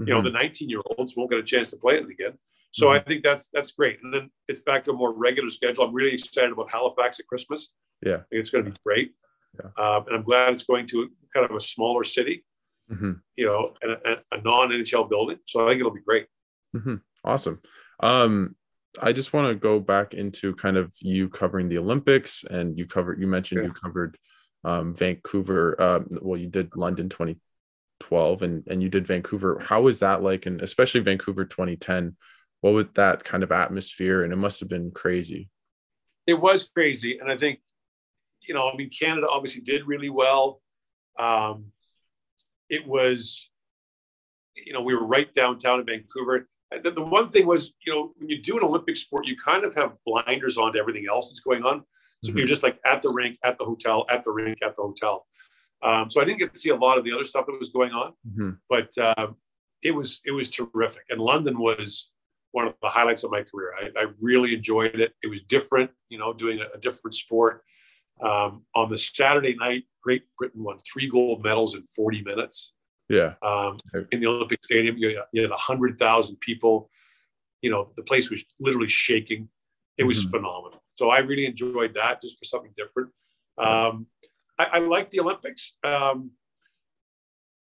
Mm-hmm. 0.00 0.08
You 0.08 0.14
know, 0.14 0.22
the 0.22 0.30
19 0.30 0.68
year 0.68 0.80
olds 0.96 1.16
won't 1.16 1.30
get 1.30 1.40
a 1.40 1.44
chance 1.44 1.70
to 1.70 1.76
play 1.76 1.96
it 1.96 2.08
again. 2.08 2.38
So 2.72 2.86
mm-hmm. 2.86 2.96
I 2.96 3.00
think 3.00 3.24
that's 3.24 3.48
that's 3.52 3.72
great. 3.72 3.98
And 4.02 4.12
then 4.12 4.30
it's 4.48 4.60
back 4.60 4.84
to 4.84 4.92
a 4.92 4.94
more 4.94 5.12
regular 5.12 5.50
schedule. 5.50 5.84
I'm 5.84 5.94
really 5.94 6.14
excited 6.14 6.52
about 6.52 6.70
Halifax 6.70 7.18
at 7.20 7.26
Christmas. 7.26 7.72
Yeah, 8.04 8.18
it's 8.30 8.50
going 8.50 8.64
to 8.64 8.70
be 8.70 8.76
great. 8.84 9.12
Yeah. 9.58 9.70
Um, 9.82 10.04
and 10.06 10.16
I'm 10.16 10.22
glad 10.22 10.52
it's 10.52 10.64
going 10.64 10.86
to 10.88 11.10
kind 11.34 11.48
of 11.48 11.56
a 11.56 11.60
smaller 11.60 12.04
city, 12.04 12.44
mm-hmm. 12.90 13.12
you 13.36 13.46
know, 13.46 13.74
and 13.82 13.92
a, 13.92 14.22
a 14.32 14.40
non 14.42 14.70
NHL 14.70 15.08
building. 15.08 15.38
So 15.46 15.64
I 15.64 15.70
think 15.70 15.80
it'll 15.80 15.92
be 15.92 16.00
great. 16.00 16.26
Mm-hmm. 16.76 16.96
Awesome. 17.24 17.60
Um, 18.00 18.56
I 19.00 19.12
just 19.12 19.32
want 19.32 19.48
to 19.48 19.54
go 19.54 19.78
back 19.78 20.14
into 20.14 20.54
kind 20.54 20.76
of 20.76 20.92
you 21.00 21.28
covering 21.28 21.68
the 21.68 21.78
Olympics, 21.78 22.44
and 22.44 22.76
you 22.78 22.86
covered. 22.86 23.20
You 23.20 23.26
mentioned 23.26 23.64
you 23.64 23.72
covered 23.72 24.18
um, 24.64 24.94
Vancouver. 24.94 25.80
Uh, 25.80 26.00
well, 26.20 26.40
you 26.40 26.48
did 26.48 26.74
London 26.76 27.08
2012, 27.08 28.42
and 28.42 28.66
and 28.66 28.82
you 28.82 28.88
did 28.88 29.06
Vancouver. 29.06 29.60
How 29.60 29.82
was 29.82 30.00
that 30.00 30.22
like? 30.22 30.46
And 30.46 30.60
especially 30.60 31.00
Vancouver 31.00 31.44
2010. 31.44 32.16
What 32.60 32.74
was 32.74 32.86
that 32.94 33.24
kind 33.24 33.42
of 33.42 33.52
atmosphere? 33.52 34.22
And 34.22 34.32
it 34.32 34.36
must 34.36 34.60
have 34.60 34.68
been 34.68 34.90
crazy. 34.90 35.48
It 36.26 36.34
was 36.34 36.68
crazy, 36.68 37.18
and 37.18 37.30
I 37.30 37.36
think, 37.36 37.60
you 38.46 38.54
know, 38.54 38.70
I 38.70 38.76
mean, 38.76 38.90
Canada 38.90 39.26
obviously 39.28 39.62
did 39.62 39.86
really 39.86 40.10
well. 40.10 40.60
Um, 41.18 41.72
it 42.68 42.86
was, 42.86 43.48
you 44.54 44.72
know, 44.72 44.82
we 44.82 44.94
were 44.94 45.04
right 45.04 45.32
downtown 45.32 45.80
in 45.80 45.86
Vancouver 45.86 46.46
the, 46.70 46.90
the 46.90 47.02
one 47.02 47.28
thing 47.28 47.46
was, 47.46 47.72
you 47.84 47.94
know, 47.94 48.12
when 48.16 48.28
you 48.28 48.40
do 48.40 48.56
an 48.56 48.64
Olympic 48.64 48.96
sport, 48.96 49.26
you 49.26 49.36
kind 49.36 49.64
of 49.64 49.74
have 49.74 49.92
blinders 50.06 50.56
on 50.56 50.72
to 50.72 50.78
everything 50.78 51.06
else 51.10 51.30
that's 51.30 51.40
going 51.40 51.64
on. 51.64 51.82
So 52.22 52.30
mm-hmm. 52.30 52.38
you're 52.38 52.46
just 52.46 52.62
like 52.62 52.78
at 52.84 53.02
the 53.02 53.10
rink, 53.10 53.38
at 53.44 53.58
the 53.58 53.64
hotel, 53.64 54.06
at 54.08 54.24
the 54.24 54.30
rink, 54.30 54.58
at 54.62 54.76
the 54.76 54.82
hotel. 54.82 55.26
Um, 55.82 56.10
so 56.10 56.20
I 56.20 56.24
didn't 56.24 56.38
get 56.38 56.54
to 56.54 56.60
see 56.60 56.68
a 56.68 56.76
lot 56.76 56.98
of 56.98 57.04
the 57.04 57.12
other 57.12 57.24
stuff 57.24 57.46
that 57.46 57.58
was 57.58 57.70
going 57.70 57.92
on, 57.92 58.12
mm-hmm. 58.28 58.50
but 58.68 58.96
uh, 58.98 59.28
it 59.82 59.92
was 59.92 60.20
it 60.26 60.30
was 60.30 60.50
terrific. 60.50 61.04
And 61.08 61.20
London 61.20 61.58
was 61.58 62.10
one 62.52 62.66
of 62.66 62.74
the 62.82 62.88
highlights 62.88 63.24
of 63.24 63.30
my 63.30 63.42
career. 63.42 63.72
I, 63.80 64.00
I 64.00 64.06
really 64.20 64.54
enjoyed 64.54 64.94
it. 64.94 65.14
It 65.22 65.28
was 65.28 65.42
different, 65.42 65.90
you 66.08 66.18
know, 66.18 66.32
doing 66.32 66.60
a, 66.60 66.76
a 66.76 66.80
different 66.80 67.14
sport. 67.14 67.62
Um, 68.22 68.64
on 68.74 68.90
the 68.90 68.98
Saturday 68.98 69.54
night, 69.54 69.84
Great 70.02 70.24
Britain 70.38 70.62
won 70.62 70.78
three 70.90 71.08
gold 71.08 71.42
medals 71.42 71.74
in 71.74 71.84
40 71.84 72.22
minutes. 72.22 72.72
Yeah. 73.08 73.34
Um, 73.42 73.78
in 74.12 74.20
the 74.20 74.26
Olympic 74.26 74.64
Stadium, 74.64 74.96
you, 74.98 75.22
you 75.32 75.42
had 75.42 75.50
100,000 75.50 76.36
people. 76.40 76.90
You 77.62 77.70
know, 77.70 77.90
the 77.96 78.02
place 78.02 78.30
was 78.30 78.44
literally 78.58 78.88
shaking. 78.88 79.48
It 79.98 80.04
was 80.04 80.20
mm-hmm. 80.20 80.36
phenomenal. 80.36 80.82
So 80.96 81.10
I 81.10 81.18
really 81.18 81.46
enjoyed 81.46 81.94
that 81.94 82.22
just 82.22 82.38
for 82.38 82.44
something 82.44 82.72
different. 82.76 83.10
Um, 83.58 84.06
I, 84.58 84.64
I 84.72 84.78
like 84.78 85.10
the 85.10 85.20
Olympics, 85.20 85.72
um, 85.84 86.30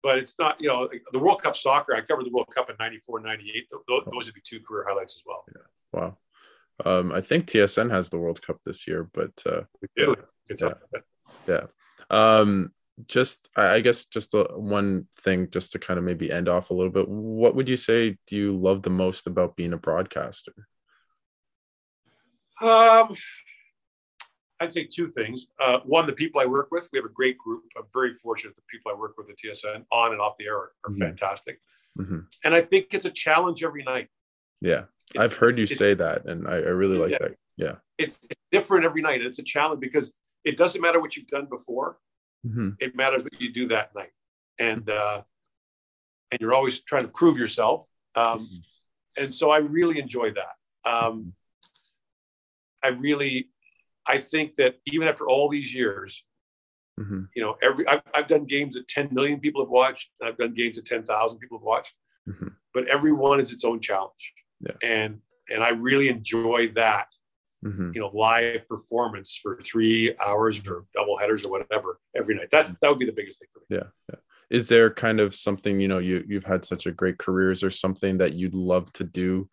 but 0.03 0.19
it's 0.19 0.39
not, 0.39 0.61
you 0.61 0.69
know, 0.69 0.89
the 1.13 1.19
World 1.19 1.43
Cup 1.43 1.57
soccer. 1.57 1.95
I 1.95 2.01
covered 2.01 2.27
the 2.27 2.31
World 2.31 2.49
Cup 2.55 2.71
in 2.71 2.77
94, 2.79 3.21
98. 3.21 3.69
Those, 3.71 4.03
those 4.13 4.27
would 4.27 4.35
be 4.35 4.43
two 4.45 4.61
career 4.61 4.85
highlights 4.89 5.17
as 5.17 5.23
well. 5.27 5.45
Yeah. 5.55 6.01
Wow. 6.01 6.19
Um, 6.85 7.13
I 7.13 7.21
think 7.21 7.47
TSN 7.47 7.91
has 7.91 8.09
the 8.09 8.19
World 8.19 8.41
Cup 8.41 8.59
this 8.65 8.87
year, 8.87 9.09
but 9.13 9.43
uh, 9.47 9.63
we 9.83 9.89
do. 9.97 10.15
Yeah. 10.61 10.75
yeah. 11.47 11.67
Um, 12.11 12.73
just 13.07 13.49
i 13.57 13.81
guess 13.81 14.07
just 14.07 14.35
a, 14.35 14.45
one 14.57 15.07
thing 15.23 15.49
just 15.51 15.73
to 15.73 15.79
kind 15.79 15.99
of 15.99 16.05
maybe 16.05 16.33
end 16.33 16.49
off 16.49 16.71
a 16.71 16.75
little 16.75 16.91
bit 16.91 17.09
what 17.09 17.55
would 17.55 17.69
you 17.69 17.77
say 17.77 18.17
do 18.27 18.37
you 18.37 18.57
love 18.57 18.83
the 18.83 18.91
most 18.91 19.27
about 19.27 19.57
being 19.57 19.73
a 19.73 19.77
broadcaster 19.77 20.53
um 22.61 23.15
i'd 24.61 24.73
say 24.73 24.85
two 24.85 25.09
things 25.09 25.49
uh, 25.61 25.79
one 25.85 26.07
the 26.07 26.13
people 26.13 26.41
i 26.41 26.47
work 26.47 26.69
with 26.71 26.89
we 26.93 26.99
have 26.99 27.07
a 27.07 27.13
great 27.13 27.39
group 27.39 27.65
i'm 27.77 27.85
very 27.93 28.13
fortunate 28.13 28.55
the 28.57 28.63
people 28.71 28.91
i 28.91 28.95
work 28.95 29.15
with 29.17 29.29
at 29.31 29.37
tsn 29.37 29.85
on 29.93 30.13
and 30.13 30.21
off 30.21 30.37
the 30.39 30.47
air 30.47 30.57
are, 30.57 30.73
are 30.85 30.91
mm-hmm. 30.91 31.01
fantastic 31.01 31.61
mm-hmm. 31.99 32.21
and 32.45 32.55
i 32.55 32.61
think 32.61 32.87
it's 32.93 33.05
a 33.05 33.11
challenge 33.11 33.63
every 33.65 33.83
night 33.83 34.09
yeah 34.61 34.85
it's, 35.15 35.21
i've 35.23 35.35
heard 35.35 35.57
you 35.57 35.67
say 35.67 35.95
that 35.95 36.25
and 36.27 36.49
I, 36.49 36.55
I 36.55 36.71
really 36.71 36.99
like 36.99 37.13
yeah, 37.13 37.19
that 37.21 37.37
yeah 37.57 37.75
it's, 37.97 38.21
it's 38.31 38.41
different 38.53 38.85
every 38.85 39.03
night 39.03 39.17
and 39.17 39.27
it's 39.27 39.39
a 39.39 39.45
challenge 39.45 39.81
because 39.81 40.13
it 40.45 40.57
doesn't 40.57 40.81
matter 40.81 41.01
what 41.01 41.17
you've 41.17 41.27
done 41.27 41.47
before 41.47 41.99
Mm-hmm. 42.47 42.71
It 42.79 42.95
matters 42.95 43.23
what 43.23 43.41
you 43.41 43.53
do 43.53 43.69
that 43.69 43.95
night, 43.95 44.13
and 44.59 44.89
uh, 44.89 45.23
and 46.31 46.41
you're 46.41 46.55
always 46.55 46.81
trying 46.81 47.03
to 47.03 47.09
prove 47.09 47.37
yourself. 47.37 47.87
Um, 48.15 48.41
mm-hmm. 48.41 49.23
And 49.23 49.35
so 49.35 49.51
I 49.51 49.59
really 49.59 49.99
enjoy 49.99 50.33
that. 50.33 50.91
Um, 50.91 51.33
I 52.83 52.89
really, 52.89 53.49
I 54.09 54.19
think 54.19 54.57
that 54.57 54.77
even 54.87 55.09
after 55.09 55.29
all 55.29 55.49
these 55.49 55.75
years, 55.75 56.25
mm-hmm. 56.99 57.23
you 57.35 57.43
know, 57.43 57.57
every 57.63 57.87
I've, 57.87 58.03
I've, 58.15 58.27
done 58.27 58.45
games 58.45 58.75
that 58.75 58.89
10 58.89 59.09
million 59.13 59.41
people 59.41 59.63
have 59.63 59.71
watched. 59.71 60.09
I've 60.23 60.39
done 60.39 60.55
games 60.55 60.77
that 60.77 60.87
10,000 60.87 61.39
people 61.39 61.59
have 61.59 61.65
watched. 61.65 61.95
Mm-hmm. 62.29 62.49
But 62.75 62.89
every 62.89 63.13
one 63.13 63.41
is 63.41 63.53
its 63.53 63.65
own 63.65 63.81
challenge, 63.81 64.35
yeah. 64.61 64.73
and 64.83 65.21
and 65.51 65.65
I 65.65 65.71
really 65.71 66.09
enjoy 66.09 66.69
that 66.75 67.09
mm-hmm. 67.65 67.91
you 67.95 68.01
know, 68.01 68.11
live 68.13 68.69
performance 68.69 69.39
for 69.41 69.61
three 69.63 70.15
hours 70.25 70.61
or 70.67 70.85
double 70.95 71.19
headers 71.19 71.45
or 71.45 71.51
whatever 71.51 71.99
every 72.17 72.35
night. 72.35 72.49
That's 72.51 72.73
that 72.79 72.89
would 72.89 72.99
be 72.99 73.07
the 73.07 73.13
biggest 73.13 73.41
thing 73.41 73.49
for 73.53 73.61
me. 73.61 73.79
Yeah. 73.79 73.89
yeah. 74.11 74.19
Is 74.51 74.69
there 74.69 74.91
kind 74.91 75.21
of 75.21 75.35
something, 75.35 75.81
you 75.81 75.89
know, 75.89 75.99
you 75.99 76.25
you've 76.27 76.45
had 76.45 76.65
such 76.65 76.87
a 76.87 76.93
great 76.93 77.19
career, 77.19 77.51
is 77.51 77.61
there 77.61 77.71
something 77.71 78.19
that 78.19 78.35
you'd 78.35 78.55
love 78.55 78.93
to 78.95 79.05
do 79.05 79.49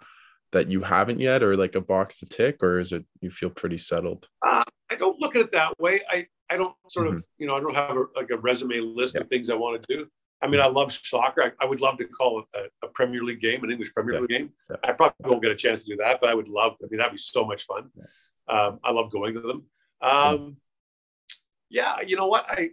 that 0.55 0.71
you 0.71 0.81
haven't 0.81 1.19
yet 1.19 1.43
or 1.43 1.57
like 1.57 1.75
a 1.75 1.81
box 1.81 2.19
to 2.19 2.25
tick, 2.25 2.63
or 2.63 2.79
is 2.79 2.93
it 2.93 3.03
you 3.19 3.29
feel 3.29 3.49
pretty 3.49 3.77
settled? 3.77 4.29
Uh, 4.41 4.63
I 4.89 4.95
don't 4.95 5.19
look 5.19 5.35
at 5.35 5.41
it 5.41 5.51
that 5.51 5.77
way. 5.79 6.01
I 6.09 6.27
I 6.49 6.55
don't 6.55 6.73
sort 6.87 7.07
mm-hmm. 7.07 7.17
of, 7.17 7.25
you 7.37 7.45
know, 7.45 7.55
I 7.55 7.59
don't 7.59 7.75
have 7.75 7.97
a, 7.97 8.05
like 8.15 8.29
a 8.31 8.37
resume 8.37 8.79
list 8.79 9.15
yeah. 9.15 9.21
of 9.21 9.27
things 9.27 9.49
I 9.49 9.55
want 9.55 9.81
to 9.81 9.97
do. 9.97 10.07
I 10.41 10.47
mean, 10.47 10.61
I 10.61 10.67
love 10.67 10.93
soccer. 10.93 11.43
I, 11.43 11.51
I 11.63 11.65
would 11.65 11.81
love 11.81 11.97
to 11.97 12.05
call 12.05 12.39
it 12.39 12.45
a, 12.81 12.85
a, 12.85 12.89
Premier 12.89 13.23
League 13.23 13.41
game, 13.41 13.63
an 13.63 13.71
English 13.71 13.93
Premier 13.93 14.13
yeah. 14.13 14.19
League 14.21 14.29
game. 14.29 14.49
Yeah. 14.69 14.75
I 14.83 14.91
probably 14.91 15.29
won't 15.29 15.41
get 15.41 15.51
a 15.51 15.55
chance 15.55 15.83
to 15.83 15.91
do 15.91 15.97
that, 15.97 16.21
but 16.21 16.29
I 16.29 16.33
would 16.33 16.47
love. 16.47 16.75
I 16.81 16.87
mean, 16.89 16.99
that'd 16.99 17.11
be 17.11 17.17
so 17.17 17.45
much 17.45 17.65
fun. 17.65 17.89
Um, 18.47 18.79
I 18.83 18.91
love 18.91 19.11
going 19.11 19.33
to 19.33 19.41
them. 19.41 19.63
Um, 20.01 20.57
yeah, 21.69 21.97
you 22.05 22.15
know 22.15 22.27
what? 22.27 22.45
I 22.47 22.69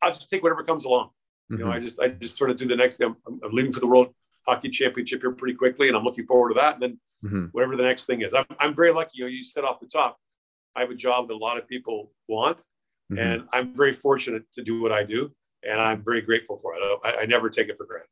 I'll 0.00 0.12
just 0.12 0.30
take 0.30 0.42
whatever 0.42 0.62
comes 0.62 0.84
along. 0.86 1.08
Mm-hmm. 1.50 1.58
You 1.58 1.64
know, 1.64 1.70
I 1.70 1.76
mm-hmm. 1.76 1.84
just 1.84 2.00
I 2.00 2.08
just 2.08 2.36
sort 2.36 2.50
of 2.50 2.56
do 2.56 2.68
the 2.68 2.76
next 2.76 2.96
thing. 2.96 3.14
I'm, 3.26 3.40
I'm, 3.44 3.52
leaving 3.52 3.72
for 3.72 3.80
the 3.80 3.86
World 3.86 4.14
Hockey 4.50 4.68
Championship 4.68 5.20
here 5.20 5.32
pretty 5.32 5.54
quickly, 5.54 5.88
and 5.88 5.96
I'm 5.96 6.04
looking 6.04 6.26
forward 6.26 6.50
to 6.50 6.54
that. 6.60 6.74
And 6.74 6.82
then 6.82 7.00
mm-hmm. 7.24 7.44
whatever 7.52 7.76
the 7.76 7.84
next 7.84 8.04
thing 8.06 8.22
is, 8.22 8.34
I'm 8.34 8.46
I'm 8.58 8.74
very 8.74 8.92
lucky. 8.92 9.12
You 9.14 9.24
know, 9.24 9.30
you 9.30 9.44
said 9.44 9.64
off 9.64 9.80
the 9.80 9.86
top, 9.86 10.18
I 10.76 10.80
have 10.80 10.90
a 10.90 10.94
job 10.94 11.28
that 11.28 11.34
a 11.34 11.36
lot 11.36 11.58
of 11.58 11.68
people 11.68 12.12
want, 12.28 12.58
mm-hmm. 13.10 13.18
and 13.18 13.42
I'm 13.52 13.74
very 13.74 13.92
fortunate 13.92 14.44
to 14.54 14.62
do 14.62 14.80
what 14.80 14.92
I 14.92 15.02
do 15.02 15.32
and 15.62 15.80
I'm 15.80 16.02
very 16.02 16.20
grateful 16.20 16.58
for 16.58 16.74
it. 16.74 16.80
I, 17.04 17.22
I 17.22 17.26
never 17.26 17.50
take 17.50 17.68
it 17.68 17.76
for 17.76 17.86
granted. 17.86 18.08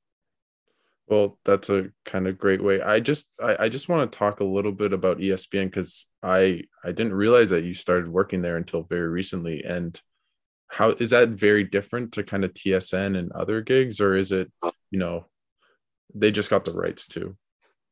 Well, 1.06 1.38
that's 1.44 1.70
a 1.70 1.86
kind 2.04 2.28
of 2.28 2.38
great 2.38 2.62
way. 2.62 2.82
I 2.82 3.00
just 3.00 3.26
I, 3.40 3.64
I 3.64 3.68
just 3.68 3.88
want 3.88 4.10
to 4.10 4.18
talk 4.18 4.40
a 4.40 4.44
little 4.44 4.72
bit 4.72 4.92
about 4.92 5.18
ESPN 5.18 5.66
because 5.66 6.06
I 6.22 6.62
I 6.84 6.92
didn't 6.92 7.14
realize 7.14 7.50
that 7.50 7.64
you 7.64 7.74
started 7.74 8.08
working 8.08 8.42
there 8.42 8.58
until 8.58 8.82
very 8.82 9.08
recently. 9.08 9.62
And 9.62 9.98
how 10.68 10.90
is 10.90 11.10
that 11.10 11.30
very 11.30 11.64
different 11.64 12.12
to 12.12 12.24
kind 12.24 12.44
of 12.44 12.52
TSN 12.52 13.18
and 13.18 13.32
other 13.32 13.62
gigs, 13.62 14.02
or 14.02 14.16
is 14.16 14.32
it 14.32 14.52
you 14.90 14.98
know 14.98 15.26
they 16.14 16.30
just 16.30 16.50
got 16.50 16.64
the 16.64 16.72
rights 16.72 17.06
too? 17.06 17.36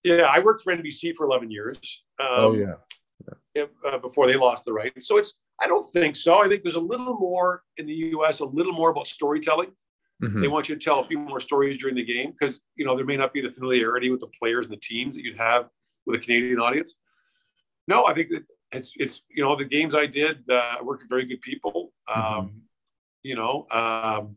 Yeah, 0.05 0.23
I 0.23 0.39
worked 0.39 0.63
for 0.63 0.75
NBC 0.75 1.15
for 1.15 1.27
11 1.27 1.51
years. 1.51 2.03
Um, 2.21 2.27
oh 2.31 2.55
yeah. 2.55 3.35
yeah. 3.55 3.65
Uh, 3.85 3.99
before 3.99 4.27
they 4.27 4.37
lost 4.37 4.65
the 4.65 4.73
rights, 4.73 5.09
so 5.09 5.19
it's 5.19 5.35
I 5.61 5.67
don't 5.67 5.85
think 5.93 6.17
so. 6.17 6.43
I 6.43 6.49
think 6.49 6.63
there's 6.63 6.77
a 6.77 6.81
little 6.81 7.19
more 7.19 7.63
in 7.77 7.87
the 7.87 7.95
U.S. 7.95 8.41
a 8.41 8.45
little 8.45 8.73
more 8.73 8.91
about 8.91 9.07
storytelling. 9.07 9.73
Mm-hmm. 10.23 10.41
They 10.41 10.49
want 10.49 10.69
you 10.69 10.77
to 10.77 10.81
tell 10.81 11.01
a 11.01 11.05
few 11.05 11.19
more 11.19 11.41
stories 11.41 11.77
during 11.77 11.95
the 11.95 12.05
game 12.05 12.33
because 12.39 12.61
you 12.77 12.87
know 12.87 12.97
there 12.97 13.05
may 13.05 13.17
not 13.17 13.33
be 13.33 13.41
the 13.41 13.51
familiarity 13.51 14.11
with 14.11 14.21
the 14.21 14.31
players 14.39 14.67
and 14.67 14.73
the 14.73 14.81
teams 14.81 15.15
that 15.15 15.23
you'd 15.23 15.37
have 15.39 15.69
with 16.07 16.21
a 16.21 16.23
Canadian 16.23 16.61
audience. 16.61 16.95
No, 17.89 18.07
I 18.07 18.15
think 18.15 18.31
that 18.31 18.45
it's 18.73 18.93
it's 18.97 19.23
you 19.29 19.43
know 19.43 19.57
the 19.57 19.65
games 19.65 19.95
I 19.95 20.07
did. 20.07 20.39
Uh, 20.49 20.77
I 20.79 20.83
worked 20.83 21.03
with 21.03 21.11
very 21.11 21.27
good 21.27 21.41
people. 21.43 21.93
Mm-hmm. 22.09 22.21
Um, 22.21 22.47
mm-hmm. 22.47 22.59
You 23.23 23.35
know, 23.35 23.67
um, 23.71 24.37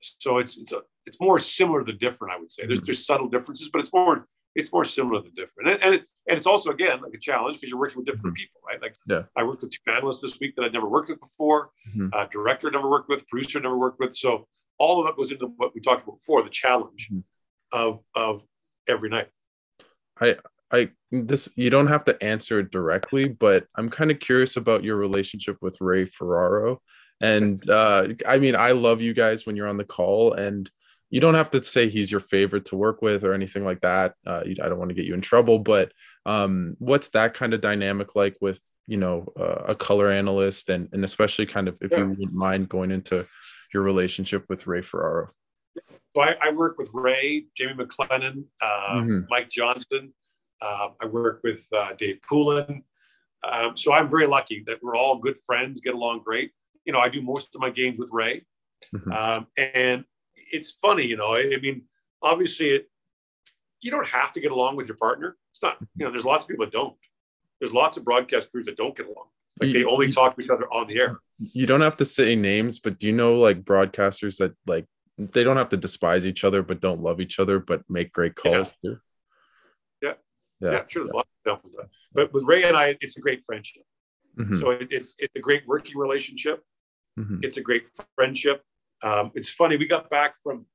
so 0.00 0.38
it's 0.38 0.56
it's 0.56 0.72
a, 0.72 0.82
it's 1.06 1.20
more 1.20 1.38
similar 1.38 1.84
than 1.84 1.98
different. 1.98 2.34
I 2.34 2.38
would 2.38 2.50
say 2.50 2.66
there's 2.66 2.80
mm-hmm. 2.80 2.86
there's 2.86 3.06
subtle 3.06 3.28
differences, 3.28 3.70
but 3.72 3.80
it's 3.80 3.92
more 3.92 4.26
it's 4.54 4.72
more 4.72 4.84
similar 4.84 5.22
than 5.22 5.32
different. 5.34 5.70
And, 5.70 5.82
and, 5.82 5.94
it, 5.94 6.04
and 6.28 6.36
it's 6.36 6.46
also, 6.46 6.70
again, 6.70 7.00
like 7.00 7.14
a 7.14 7.18
challenge 7.18 7.56
because 7.56 7.70
you're 7.70 7.78
working 7.78 7.98
with 7.98 8.06
different 8.06 8.36
mm-hmm. 8.36 8.42
people, 8.42 8.60
right? 8.66 8.82
Like 8.82 8.94
yeah. 9.06 9.22
I 9.36 9.44
worked 9.44 9.62
with 9.62 9.72
two 9.72 9.90
analysts 9.90 10.20
this 10.20 10.38
week 10.40 10.54
that 10.56 10.64
I'd 10.64 10.72
never 10.72 10.88
worked 10.88 11.08
with 11.08 11.20
before, 11.20 11.70
mm-hmm. 11.88 12.08
uh, 12.12 12.26
director 12.26 12.70
never 12.70 12.88
worked 12.88 13.08
with, 13.08 13.26
producer 13.28 13.60
never 13.60 13.78
worked 13.78 13.98
with. 13.98 14.14
So 14.16 14.46
all 14.78 15.00
of 15.00 15.06
that 15.06 15.16
goes 15.16 15.32
into 15.32 15.46
what 15.56 15.74
we 15.74 15.80
talked 15.80 16.02
about 16.02 16.18
before, 16.18 16.42
the 16.42 16.50
challenge 16.50 17.08
mm-hmm. 17.12 17.20
of 17.72 18.02
of 18.14 18.42
every 18.88 19.08
night. 19.08 19.28
I 20.20 20.36
I 20.70 20.90
this 21.10 21.48
you 21.56 21.70
don't 21.70 21.86
have 21.86 22.04
to 22.06 22.22
answer 22.22 22.58
it 22.60 22.70
directly, 22.70 23.28
but 23.28 23.66
I'm 23.76 23.90
kind 23.90 24.10
of 24.10 24.20
curious 24.20 24.56
about 24.56 24.84
your 24.84 24.96
relationship 24.96 25.56
with 25.60 25.80
Ray 25.80 26.06
Ferraro. 26.06 26.80
And 27.20 27.68
uh, 27.70 28.08
I 28.26 28.38
mean, 28.38 28.56
I 28.56 28.72
love 28.72 29.00
you 29.00 29.14
guys 29.14 29.46
when 29.46 29.56
you're 29.56 29.68
on 29.68 29.76
the 29.76 29.84
call, 29.84 30.34
and 30.34 30.70
you 31.12 31.20
don't 31.20 31.34
have 31.34 31.50
to 31.50 31.62
say 31.62 31.90
he's 31.90 32.10
your 32.10 32.20
favorite 32.20 32.64
to 32.64 32.76
work 32.76 33.02
with 33.02 33.22
or 33.22 33.34
anything 33.34 33.64
like 33.66 33.82
that. 33.82 34.14
Uh, 34.26 34.40
I 34.46 34.68
don't 34.68 34.78
want 34.78 34.88
to 34.88 34.94
get 34.94 35.04
you 35.04 35.12
in 35.12 35.20
trouble, 35.20 35.58
but 35.58 35.92
um, 36.24 36.74
what's 36.78 37.10
that 37.10 37.34
kind 37.34 37.52
of 37.52 37.60
dynamic 37.60 38.16
like 38.16 38.38
with 38.40 38.60
you 38.86 38.96
know 38.96 39.30
uh, 39.38 39.64
a 39.68 39.74
color 39.74 40.10
analyst, 40.10 40.70
and 40.70 40.88
and 40.92 41.04
especially 41.04 41.44
kind 41.44 41.68
of 41.68 41.76
if 41.82 41.92
yeah. 41.92 41.98
you 41.98 42.08
wouldn't 42.08 42.32
mind 42.32 42.70
going 42.70 42.90
into 42.90 43.26
your 43.74 43.82
relationship 43.82 44.46
with 44.48 44.66
Ray 44.66 44.80
Ferraro? 44.80 45.30
So 46.16 46.22
I, 46.22 46.34
I 46.42 46.50
work 46.50 46.78
with 46.78 46.88
Ray, 46.94 47.44
Jamie 47.58 47.74
McLennan, 47.74 48.44
uh, 48.62 48.94
mm-hmm. 48.94 49.20
Mike 49.28 49.50
Johnson. 49.50 50.14
Uh, 50.62 50.88
I 50.98 51.06
work 51.06 51.40
with 51.44 51.62
uh, 51.76 51.90
Dave 51.98 52.20
Poulin. 52.26 52.84
Um, 53.44 53.76
so 53.76 53.92
I'm 53.92 54.08
very 54.08 54.26
lucky 54.26 54.64
that 54.66 54.82
we're 54.82 54.96
all 54.96 55.18
good 55.18 55.38
friends, 55.44 55.82
get 55.82 55.94
along 55.94 56.22
great. 56.24 56.52
You 56.86 56.94
know, 56.94 57.00
I 57.00 57.10
do 57.10 57.20
most 57.20 57.54
of 57.54 57.60
my 57.60 57.68
games 57.68 57.98
with 57.98 58.08
Ray. 58.12 58.46
Mm-hmm. 58.94 59.12
Um, 59.12 59.46
and 59.56 60.04
it's 60.52 60.70
funny, 60.70 61.06
you 61.06 61.16
know, 61.16 61.34
I, 61.34 61.52
I 61.54 61.60
mean, 61.60 61.82
obviously 62.22 62.70
it, 62.70 62.88
you 63.80 63.90
don't 63.90 64.06
have 64.06 64.32
to 64.34 64.40
get 64.40 64.52
along 64.52 64.76
with 64.76 64.86
your 64.86 64.96
partner. 64.96 65.36
It's 65.50 65.62
not, 65.62 65.78
you 65.96 66.04
know, 66.04 66.12
there's 66.12 66.24
lots 66.24 66.44
of 66.44 66.48
people 66.48 66.64
that 66.64 66.72
don't. 66.72 66.94
There's 67.60 67.72
lots 67.72 67.96
of 67.96 68.04
broadcast 68.04 68.50
crews 68.50 68.64
that 68.66 68.76
don't 68.76 68.96
get 68.96 69.06
along. 69.06 69.26
Like 69.60 69.68
you, 69.68 69.72
they 69.74 69.84
only 69.84 70.06
you, 70.06 70.12
talk 70.12 70.36
to 70.36 70.42
each 70.42 70.50
other 70.50 70.66
on 70.72 70.86
the 70.86 70.98
air. 70.98 71.18
You 71.38 71.66
don't 71.66 71.80
have 71.80 71.96
to 71.98 72.04
say 72.04 72.36
names, 72.36 72.78
but 72.78 72.98
do 72.98 73.06
you 73.06 73.12
know 73.12 73.38
like 73.38 73.64
broadcasters 73.64 74.38
that 74.38 74.54
like 74.66 74.86
they 75.18 75.44
don't 75.44 75.56
have 75.56 75.68
to 75.70 75.76
despise 75.76 76.26
each 76.26 76.44
other, 76.44 76.62
but 76.62 76.80
don't 76.80 77.02
love 77.02 77.20
each 77.20 77.38
other, 77.38 77.58
but 77.58 77.82
make 77.88 78.12
great 78.12 78.34
calls 78.34 78.74
yeah. 78.82 78.90
too? 78.90 78.98
Yeah, 80.00 80.14
yeah, 80.60 80.82
sure. 80.88 81.02
There's 81.02 81.10
a 81.10 81.16
lot 81.16 81.26
of 81.26 81.30
examples 81.44 81.72
of 81.72 81.78
that. 81.78 81.88
But 82.12 82.32
with 82.32 82.44
Ray 82.44 82.64
and 82.64 82.76
I, 82.76 82.96
it's 83.00 83.16
a 83.16 83.20
great 83.20 83.44
friendship. 83.44 83.82
Mm-hmm. 84.38 84.56
So 84.56 84.70
it, 84.70 84.88
it's 84.90 85.14
it's 85.18 85.34
a 85.36 85.40
great 85.40 85.66
working 85.66 85.98
relationship. 85.98 86.62
Mm-hmm. 87.18 87.40
It's 87.42 87.56
a 87.56 87.60
great 87.60 87.88
friendship. 88.14 88.62
Um, 89.02 89.32
it's 89.34 89.50
funny. 89.50 89.76
We 89.76 89.86
got 89.86 90.10
back 90.10 90.34
from 90.42 90.66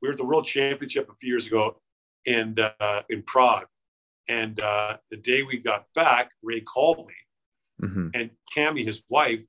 we 0.00 0.08
were 0.08 0.12
at 0.12 0.18
the 0.18 0.24
World 0.24 0.46
Championship 0.46 1.08
a 1.10 1.14
few 1.14 1.30
years 1.30 1.46
ago 1.46 1.80
in 2.24 2.56
uh, 2.58 3.02
in 3.10 3.22
Prague, 3.22 3.66
and 4.28 4.60
uh, 4.60 4.98
the 5.10 5.16
day 5.16 5.42
we 5.42 5.58
got 5.58 5.86
back, 5.94 6.30
Ray 6.42 6.60
called 6.60 7.06
me, 7.06 7.86
mm-hmm. 7.88 8.08
and 8.14 8.30
Cammi, 8.56 8.84
his 8.86 9.02
wife, 9.08 9.40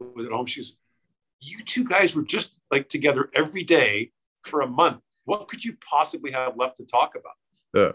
was 0.00 0.26
at 0.26 0.32
home. 0.32 0.46
She's, 0.46 0.76
"You 1.40 1.62
two 1.64 1.84
guys 1.84 2.14
were 2.16 2.22
just 2.22 2.58
like 2.70 2.88
together 2.88 3.30
every 3.34 3.62
day 3.62 4.10
for 4.42 4.62
a 4.62 4.66
month. 4.66 5.00
What 5.24 5.48
could 5.48 5.64
you 5.64 5.76
possibly 5.88 6.32
have 6.32 6.56
left 6.56 6.78
to 6.78 6.84
talk 6.84 7.14
about?" 7.14 7.34
Yeah. 7.74 7.92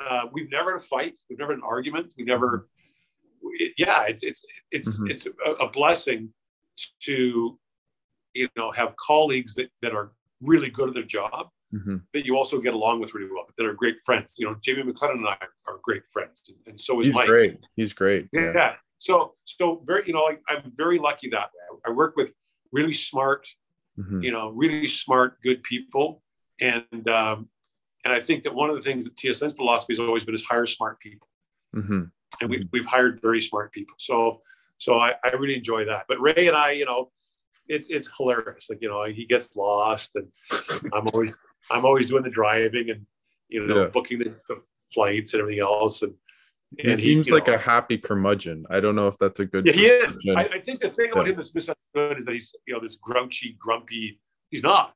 Uh, 0.00 0.26
we've 0.32 0.50
never 0.50 0.72
had 0.72 0.80
a 0.80 0.84
fight. 0.84 1.14
We've 1.28 1.38
never 1.38 1.52
had 1.52 1.58
an 1.58 1.64
argument. 1.64 2.12
We 2.16 2.24
never. 2.24 2.68
It, 3.54 3.74
yeah, 3.76 4.04
it's 4.06 4.22
it's 4.22 4.44
it's 4.70 4.88
mm-hmm. 4.88 5.08
it's 5.08 5.26
a, 5.26 5.50
a, 5.52 5.68
blessing 5.68 6.30
to 7.02 7.58
you 8.34 8.48
know 8.56 8.70
have 8.70 8.94
colleagues 8.96 9.54
that 9.54 9.70
that 9.82 9.92
are 9.92 10.12
really 10.40 10.70
good 10.70 10.88
at 10.88 10.94
their 10.94 11.04
job 11.04 11.48
mm-hmm. 11.74 11.96
that 12.12 12.26
you 12.26 12.36
also 12.36 12.60
get 12.60 12.74
along 12.74 13.00
with 13.00 13.14
really 13.14 13.30
well 13.30 13.46
that 13.56 13.66
are 13.66 13.74
great 13.74 13.96
friends. 14.04 14.36
You 14.38 14.46
know, 14.46 14.56
Jamie 14.60 14.82
McLennan 14.82 15.14
and 15.14 15.28
I 15.28 15.36
are, 15.40 15.74
are 15.74 15.80
great 15.82 16.02
friends, 16.12 16.42
and, 16.48 16.58
and 16.66 16.80
so 16.80 17.00
is 17.00 17.08
He's 17.08 17.16
Mike. 17.16 17.26
great. 17.26 17.58
He's 17.76 17.92
great. 17.92 18.28
Yeah. 18.32 18.52
yeah. 18.54 18.76
So 18.98 19.34
so 19.44 19.82
very 19.86 20.04
you 20.06 20.12
know 20.12 20.28
I, 20.28 20.38
I'm 20.48 20.72
very 20.74 20.98
lucky 20.98 21.28
that 21.30 21.50
way. 21.54 21.78
I 21.86 21.90
work 21.90 22.16
with 22.16 22.30
really 22.72 22.92
smart, 22.92 23.46
mm-hmm. 23.98 24.22
you 24.22 24.32
know, 24.32 24.50
really 24.50 24.88
smart, 24.88 25.40
good 25.42 25.62
people, 25.62 26.22
and 26.60 27.08
um, 27.08 27.48
and 28.04 28.12
I 28.12 28.20
think 28.20 28.42
that 28.44 28.54
one 28.54 28.70
of 28.70 28.76
the 28.76 28.82
things 28.82 29.04
that 29.04 29.16
TSN's 29.16 29.54
philosophy 29.54 29.92
has 29.92 30.00
always 30.00 30.24
been 30.24 30.34
is 30.34 30.42
hire 30.42 30.66
smart 30.66 30.98
people. 31.00 31.28
Mm-hmm. 31.74 32.02
And 32.40 32.50
we, 32.50 32.68
we've 32.72 32.86
hired 32.86 33.20
very 33.20 33.40
smart 33.40 33.72
people. 33.72 33.94
So, 33.98 34.40
so 34.78 34.98
I, 34.98 35.14
I 35.24 35.28
really 35.32 35.54
enjoy 35.54 35.84
that. 35.84 36.06
But 36.08 36.20
Ray 36.20 36.48
and 36.48 36.56
I, 36.56 36.72
you 36.72 36.84
know, 36.84 37.10
it's, 37.68 37.88
it's 37.88 38.08
hilarious. 38.16 38.68
Like, 38.70 38.80
you 38.82 38.88
know, 38.88 39.04
he 39.04 39.26
gets 39.26 39.54
lost 39.56 40.12
and 40.14 40.28
I'm 40.92 41.08
always, 41.08 41.32
I'm 41.70 41.84
always 41.84 42.06
doing 42.06 42.22
the 42.22 42.30
driving 42.30 42.90
and, 42.90 43.06
you 43.48 43.66
know, 43.66 43.82
yeah. 43.82 43.88
booking 43.88 44.18
the, 44.18 44.34
the, 44.48 44.60
flights 44.92 45.32
and 45.32 45.40
everything 45.40 45.62
else. 45.62 46.02
And, 46.02 46.12
and 46.78 46.98
he 46.98 47.14
seems 47.14 47.30
like 47.30 47.46
know, 47.46 47.54
a 47.54 47.58
happy 47.58 47.96
curmudgeon. 47.96 48.66
I 48.70 48.80
don't 48.80 48.94
know 48.94 49.08
if 49.08 49.16
that's 49.18 49.40
a 49.40 49.46
good. 49.46 49.66
Yeah, 49.66 49.72
he 49.72 49.86
is. 49.86 50.18
I, 50.36 50.44
I, 50.44 50.60
think 50.60 50.80
the 50.80 50.90
thing 50.90 51.12
about 51.12 51.28
him 51.28 51.36
that's 51.36 51.54
misunderstood 51.54 52.18
is 52.18 52.26
that 52.26 52.32
he's, 52.32 52.54
you 52.66 52.74
know, 52.74 52.80
this 52.80 52.96
grouchy, 52.96 53.56
grumpy. 53.58 54.20
He's 54.50 54.62
not. 54.62 54.94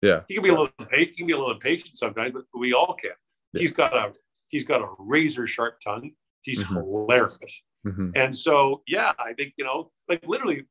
Yeah. 0.00 0.20
He 0.28 0.34
can 0.34 0.42
be 0.42 0.50
a 0.50 0.52
little 0.52 0.68
impatient. 0.78 1.10
He 1.10 1.16
can 1.16 1.26
be 1.26 1.32
a 1.32 1.36
little 1.36 1.52
impatient 1.52 1.96
sometimes, 1.96 2.32
but 2.32 2.44
we 2.54 2.72
all 2.72 2.94
can. 2.94 3.10
Yeah. 3.52 3.60
He's 3.60 3.72
got 3.72 3.96
a 3.96 4.12
he's 4.48 4.64
got 4.64 4.82
a 4.82 4.88
razor 4.98 5.46
sharp 5.46 5.80
tongue. 5.82 6.12
He's 6.42 6.62
mm-hmm. 6.62 6.74
hilarious. 6.74 7.62
Mm-hmm. 7.86 8.10
And 8.14 8.34
so, 8.34 8.82
yeah, 8.86 9.12
I 9.18 9.32
think, 9.32 9.54
you 9.56 9.64
know, 9.64 9.90
like 10.08 10.26
literally 10.26 10.64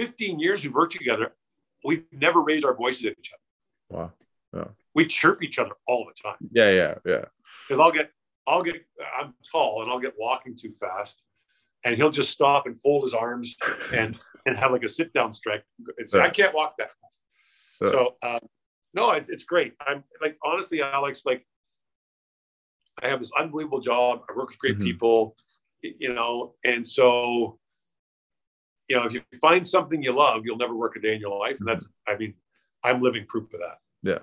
15 0.00 0.38
years 0.38 0.64
we've 0.64 0.72
worked 0.72 0.94
together. 0.94 1.32
We've 1.84 2.04
never 2.10 2.40
raised 2.40 2.64
our 2.64 2.74
voices 2.74 3.04
at 3.04 3.18
each 3.18 3.32
other. 3.34 3.98
Wow. 3.98 4.12
Yeah. 4.54 4.68
We 4.94 5.04
chirp 5.04 5.42
each 5.42 5.58
other 5.58 5.72
all 5.86 6.06
the 6.06 6.14
time. 6.22 6.38
Yeah, 6.52 6.70
yeah, 6.70 6.94
yeah. 7.04 7.24
Because 7.68 7.80
I'll 7.80 7.92
get, 7.92 8.10
I'll 8.46 8.62
get, 8.62 8.76
I'm 9.20 9.34
tall 9.52 9.82
and 9.82 9.92
I'll 9.92 10.00
get 10.00 10.14
walking 10.18 10.56
too 10.56 10.72
fast, 10.72 11.22
and 11.84 11.96
he'll 11.96 12.10
just 12.10 12.30
stop 12.30 12.64
and 12.64 12.80
fold 12.80 13.02
his 13.04 13.12
arms 13.12 13.56
and 13.94 14.18
and 14.46 14.56
have 14.56 14.72
like 14.72 14.84
a 14.84 14.88
sit 14.88 15.12
down. 15.12 15.32
It's 15.98 16.14
yeah. 16.14 16.22
I 16.22 16.30
can't 16.30 16.54
walk 16.54 16.76
that 16.78 16.88
fast. 16.88 17.18
So, 17.72 17.90
so 18.22 18.28
um, 18.28 18.40
no, 18.94 19.12
it's 19.12 19.28
it's 19.28 19.44
great. 19.44 19.74
I'm 19.86 20.02
like 20.22 20.38
honestly, 20.42 20.80
Alex, 20.80 21.26
like 21.26 21.46
I 23.02 23.08
have 23.08 23.18
this 23.18 23.32
unbelievable 23.38 23.80
job. 23.80 24.22
I 24.30 24.32
work 24.34 24.48
with 24.48 24.58
great 24.58 24.76
mm-hmm. 24.76 24.84
people, 24.84 25.36
you 25.82 26.14
know, 26.14 26.54
and 26.64 26.86
so 26.86 27.59
you 28.90 28.96
know, 28.96 29.04
if 29.04 29.14
you 29.14 29.22
find 29.40 29.66
something 29.66 30.02
you 30.02 30.12
love, 30.12 30.42
you'll 30.44 30.58
never 30.58 30.74
work 30.74 30.96
a 30.96 31.00
day 31.00 31.14
in 31.14 31.20
your 31.20 31.38
life. 31.38 31.56
And 31.60 31.68
that's. 31.68 31.88
I 32.06 32.16
mean, 32.16 32.34
I'm 32.82 33.00
living 33.00 33.24
proof 33.28 33.44
of 33.54 33.60
that. 33.60 33.78
Yeah. 34.02 34.18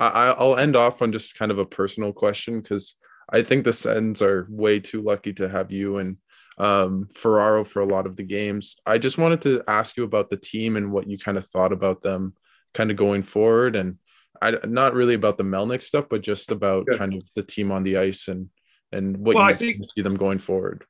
I, 0.00 0.34
I'll 0.36 0.58
end 0.58 0.76
off 0.76 1.00
on 1.00 1.12
just 1.12 1.38
kind 1.38 1.52
of 1.52 1.58
a 1.58 1.64
personal 1.64 2.12
question 2.12 2.60
because 2.60 2.96
I 3.30 3.42
think 3.42 3.64
the 3.64 3.72
Sens 3.72 4.20
are 4.20 4.46
way 4.50 4.80
too 4.80 5.00
lucky 5.00 5.32
to 5.34 5.48
have 5.48 5.70
you 5.70 5.98
and 5.98 6.16
um, 6.58 7.08
Ferraro 7.14 7.64
for 7.64 7.80
a 7.80 7.86
lot 7.86 8.06
of 8.06 8.16
the 8.16 8.22
games. 8.22 8.76
I 8.84 8.98
just 8.98 9.16
wanted 9.16 9.42
to 9.42 9.62
ask 9.68 9.96
you 9.96 10.04
about 10.04 10.28
the 10.28 10.36
team 10.36 10.76
and 10.76 10.90
what 10.90 11.08
you 11.08 11.18
kind 11.18 11.38
of 11.38 11.46
thought 11.46 11.72
about 11.72 12.02
them 12.02 12.34
kind 12.74 12.90
of 12.90 12.96
going 12.96 13.22
forward 13.22 13.76
and 13.76 13.98
I 14.42 14.54
not 14.64 14.94
really 14.94 15.14
about 15.14 15.36
the 15.36 15.44
Melnyk 15.44 15.82
stuff, 15.82 16.06
but 16.08 16.22
just 16.22 16.50
about 16.50 16.86
kind 16.96 17.14
of 17.14 17.28
the 17.34 17.42
team 17.42 17.70
on 17.70 17.82
the 17.82 17.98
ice 17.98 18.28
and 18.28 18.48
and 18.90 19.18
what 19.18 19.36
well, 19.36 19.50
you 19.50 19.54
think, 19.54 19.84
see 19.92 20.00
them 20.00 20.16
going 20.16 20.38
forward. 20.38 20.84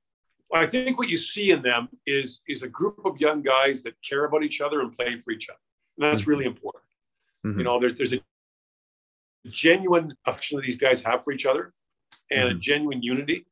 I 0.52 0.66
think 0.66 0.98
what 0.98 1.08
you 1.08 1.16
see 1.16 1.50
in 1.50 1.62
them 1.62 1.88
is 2.06 2.40
is 2.48 2.62
a 2.62 2.68
group 2.68 3.00
of 3.04 3.20
young 3.20 3.42
guys 3.42 3.82
that 3.84 3.94
care 4.02 4.24
about 4.24 4.42
each 4.42 4.60
other 4.60 4.80
and 4.80 4.92
play 4.92 5.18
for 5.20 5.30
each 5.30 5.48
other, 5.48 5.58
and 5.96 6.04
that's 6.04 6.22
mm-hmm. 6.22 6.30
really 6.30 6.44
important. 6.46 6.84
Mm-hmm. 7.46 7.58
You 7.58 7.64
know, 7.64 7.80
there's 7.80 7.96
there's 7.96 8.12
a 8.12 8.20
genuine 9.46 10.14
affection 10.26 10.56
that 10.56 10.66
these 10.66 10.76
guys 10.76 11.00
have 11.02 11.22
for 11.24 11.32
each 11.32 11.46
other, 11.46 11.72
and 12.30 12.48
mm-hmm. 12.48 12.56
a 12.56 12.60
genuine 12.60 13.02
unity. 13.02 13.46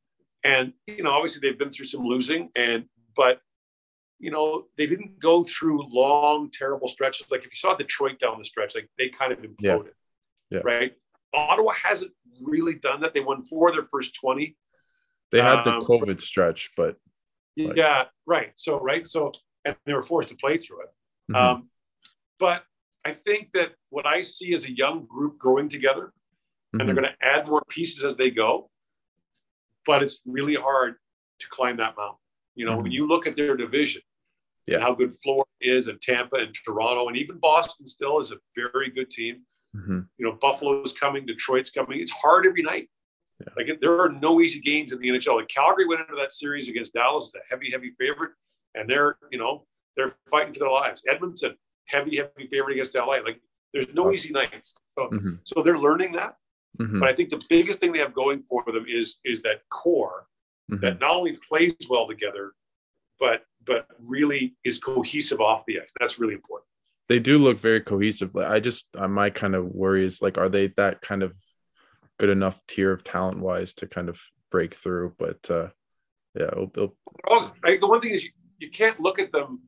And 0.44 0.72
you 0.86 1.02
know, 1.02 1.10
obviously 1.10 1.48
they've 1.48 1.58
been 1.58 1.70
through 1.70 1.86
some 1.86 2.04
losing, 2.04 2.50
and 2.56 2.84
but 3.16 3.40
you 4.18 4.30
know, 4.30 4.64
they 4.76 4.86
didn't 4.86 5.20
go 5.20 5.44
through 5.44 5.86
long, 5.88 6.50
terrible 6.50 6.88
stretches. 6.88 7.30
Like 7.30 7.40
if 7.40 7.46
you 7.46 7.56
saw 7.56 7.76
Detroit 7.76 8.18
down 8.18 8.38
the 8.38 8.44
stretch, 8.44 8.74
like 8.74 8.90
they 8.98 9.08
kind 9.08 9.32
of 9.32 9.38
imploded, 9.38 9.92
yeah. 10.50 10.58
Yeah. 10.58 10.60
right? 10.64 10.92
Ottawa 11.34 11.72
hasn't 11.72 12.12
really 12.42 12.74
done 12.74 13.00
that. 13.02 13.14
They 13.14 13.20
won 13.20 13.44
four 13.44 13.68
of 13.68 13.74
their 13.74 13.86
first 13.90 14.16
20. 14.16 14.56
They 15.30 15.42
had 15.42 15.64
the 15.64 15.74
um, 15.74 15.82
COVID 15.82 16.20
stretch, 16.20 16.70
but. 16.76 16.96
Like... 17.56 17.76
Yeah, 17.76 18.04
right. 18.26 18.52
So, 18.56 18.78
right. 18.80 19.06
So, 19.06 19.32
and 19.64 19.76
they 19.84 19.92
were 19.92 20.02
forced 20.02 20.28
to 20.28 20.36
play 20.36 20.58
through 20.58 20.82
it. 20.82 20.88
Mm-hmm. 21.32 21.36
Um, 21.36 21.68
but 22.38 22.62
I 23.04 23.14
think 23.26 23.50
that 23.54 23.72
what 23.90 24.06
I 24.06 24.22
see 24.22 24.54
is 24.54 24.64
a 24.64 24.70
young 24.70 25.06
group 25.06 25.38
growing 25.38 25.68
together, 25.68 26.12
mm-hmm. 26.12 26.80
and 26.80 26.88
they're 26.88 26.94
mm-hmm. 26.94 27.04
going 27.04 27.14
to 27.20 27.26
add 27.26 27.48
more 27.48 27.62
pieces 27.68 28.04
as 28.04 28.16
they 28.16 28.30
go. 28.30 28.70
But 29.86 30.02
it's 30.02 30.22
really 30.26 30.54
hard 30.54 30.94
to 31.40 31.46
climb 31.50 31.78
that 31.78 31.96
mountain. 31.96 32.18
You 32.54 32.66
know, 32.66 32.72
mm-hmm. 32.72 32.82
when 32.82 32.92
you 32.92 33.06
look 33.06 33.26
at 33.26 33.36
their 33.36 33.56
division, 33.56 34.02
yeah. 34.66 34.76
and 34.76 34.84
how 34.84 34.94
good 34.94 35.16
Florida 35.22 35.48
is, 35.60 35.88
and 35.88 36.00
Tampa 36.00 36.36
and 36.36 36.54
Toronto, 36.64 37.08
and 37.08 37.16
even 37.16 37.38
Boston 37.38 37.88
still 37.88 38.18
is 38.18 38.30
a 38.30 38.36
very 38.54 38.90
good 38.90 39.10
team. 39.10 39.42
Mm-hmm. 39.76 40.00
You 40.18 40.26
know, 40.26 40.38
Buffalo's 40.40 40.92
coming, 40.92 41.26
Detroit's 41.26 41.70
coming. 41.70 42.00
It's 42.00 42.10
hard 42.10 42.46
every 42.46 42.62
night. 42.62 42.88
Yeah. 43.40 43.52
Like 43.56 43.80
there 43.80 44.00
are 44.00 44.08
no 44.08 44.40
easy 44.40 44.60
games 44.60 44.92
in 44.92 44.98
the 44.98 45.08
NHL. 45.08 45.36
Like 45.36 45.48
Calgary 45.48 45.86
went 45.86 46.00
into 46.00 46.16
that 46.16 46.32
series 46.32 46.68
against 46.68 46.92
Dallas, 46.92 47.32
a 47.36 47.38
heavy, 47.48 47.70
heavy 47.70 47.92
favorite, 47.98 48.32
and 48.74 48.88
they're 48.88 49.16
you 49.30 49.38
know 49.38 49.64
they're 49.96 50.14
fighting 50.30 50.52
for 50.54 50.60
their 50.60 50.70
lives. 50.70 51.02
Edmonton, 51.08 51.54
heavy, 51.86 52.16
heavy 52.16 52.48
favorite 52.50 52.74
against 52.74 52.94
LA. 52.94 53.18
Like 53.24 53.40
there's 53.72 53.94
no 53.94 54.10
easy 54.10 54.32
nights. 54.32 54.74
So, 54.98 55.08
mm-hmm. 55.08 55.34
so 55.44 55.62
they're 55.62 55.78
learning 55.78 56.12
that. 56.12 56.36
Mm-hmm. 56.80 57.00
But 57.00 57.08
I 57.08 57.14
think 57.14 57.30
the 57.30 57.42
biggest 57.48 57.80
thing 57.80 57.92
they 57.92 57.98
have 57.98 58.14
going 58.14 58.42
for 58.48 58.64
them 58.66 58.86
is 58.88 59.18
is 59.24 59.42
that 59.42 59.60
core 59.70 60.26
mm-hmm. 60.70 60.80
that 60.84 61.00
not 61.00 61.14
only 61.14 61.38
plays 61.48 61.74
well 61.88 62.06
together, 62.06 62.52
but 63.20 63.42
but 63.66 63.86
really 64.00 64.56
is 64.64 64.78
cohesive 64.78 65.40
off 65.40 65.64
the 65.66 65.80
ice. 65.80 65.92
That's 65.98 66.18
really 66.18 66.34
important. 66.34 66.66
they 67.08 67.18
do 67.18 67.38
look 67.38 67.58
very 67.58 67.80
cohesive. 67.80 68.36
I 68.36 68.60
just 68.60 68.88
uh, 68.96 69.08
my 69.08 69.30
kind 69.30 69.54
of 69.54 69.66
worry 69.66 70.04
is 70.04 70.22
like, 70.22 70.38
are 70.38 70.48
they 70.48 70.68
that 70.76 71.00
kind 71.02 71.22
of 71.22 71.34
good 72.18 72.30
enough 72.30 72.60
tier 72.66 72.92
of 72.92 73.04
talent 73.04 73.40
wise 73.40 73.74
to 73.74 73.86
kind 73.86 74.08
of 74.08 74.20
break 74.50 74.74
through? 74.74 75.14
But 75.18 75.50
uh, 75.50 75.68
yeah, 76.34 76.48
it'll, 76.52 76.70
it'll... 76.74 76.96
Oh, 77.28 77.52
the 77.64 77.86
one 77.86 78.00
thing 78.00 78.12
is 78.12 78.24
you, 78.24 78.30
you 78.58 78.70
can't 78.70 79.00
look 79.00 79.18
at 79.18 79.32
them 79.32 79.60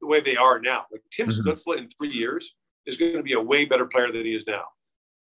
the 0.00 0.06
way 0.06 0.20
they 0.20 0.36
are 0.36 0.60
now. 0.60 0.84
Like 0.90 1.02
Tim 1.10 1.28
mm-hmm. 1.28 1.48
Stützle 1.48 1.78
in 1.78 1.88
three 1.88 2.10
years 2.10 2.54
is 2.86 2.96
going 2.96 3.16
to 3.16 3.22
be 3.22 3.34
a 3.34 3.40
way 3.40 3.64
better 3.64 3.86
player 3.86 4.10
than 4.12 4.24
he 4.24 4.34
is 4.34 4.44
now. 4.46 4.64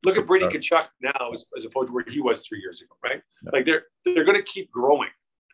Look 0.04 0.18
at 0.18 0.26
Brady 0.26 0.46
Tkachuk 0.46 0.86
now 1.00 1.30
as, 1.32 1.46
as 1.56 1.64
opposed 1.64 1.88
to 1.88 1.94
where 1.94 2.04
he 2.08 2.20
was 2.20 2.44
three 2.44 2.58
years 2.60 2.80
ago, 2.80 2.96
right? 3.04 3.22
Yeah. 3.44 3.50
Like 3.52 3.66
they're 3.66 3.84
they're 4.04 4.24
going 4.24 4.36
to 4.36 4.42
keep 4.42 4.70
growing. 4.72 5.10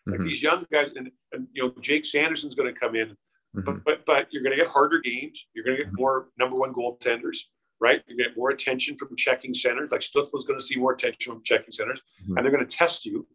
Like 0.07 0.21
mm-hmm. 0.21 0.27
these 0.27 0.43
young 0.43 0.65
guys, 0.73 0.89
and, 0.97 1.11
and 1.33 1.49
you 1.53 1.65
know 1.65 1.75
Jake 1.83 2.07
Sanderson's 2.07 2.55
going 2.55 2.73
to 2.73 2.81
come 2.81 2.97
in, 2.97 3.09
mm-hmm. 3.09 3.61
but, 3.61 3.85
but 3.85 4.07
but 4.07 4.29
you're 4.31 4.43
going 4.43 4.57
to 4.57 4.63
get 4.63 4.73
harder 4.73 5.01
games. 5.01 5.47
You're 5.53 5.67
going 5.67 5.77
to 5.77 5.83
get 5.83 5.93
mm-hmm. 5.93 6.01
more 6.01 6.29
number 6.39 6.57
one 6.57 6.73
goaltenders, 6.73 7.41
right? 7.81 8.03
You 8.07 8.17
get 8.17 8.37
more 8.37 8.51
attention 8.51 8.97
from 8.97 9.15
checking 9.17 9.55
centers. 9.55 9.91
Like 9.91 10.01
Stützle's 10.01 10.45
going 10.45 10.59
to 10.59 10.65
see 10.65 10.77
more 10.77 10.93
attention 10.93 11.33
from 11.33 11.43
checking 11.45 11.73
centers, 11.73 12.01
mm-hmm. 12.23 12.37
and 12.37 12.45
they're 12.45 12.53
going 12.53 12.67
to 12.67 12.77
test 12.77 13.05
you 13.05 13.27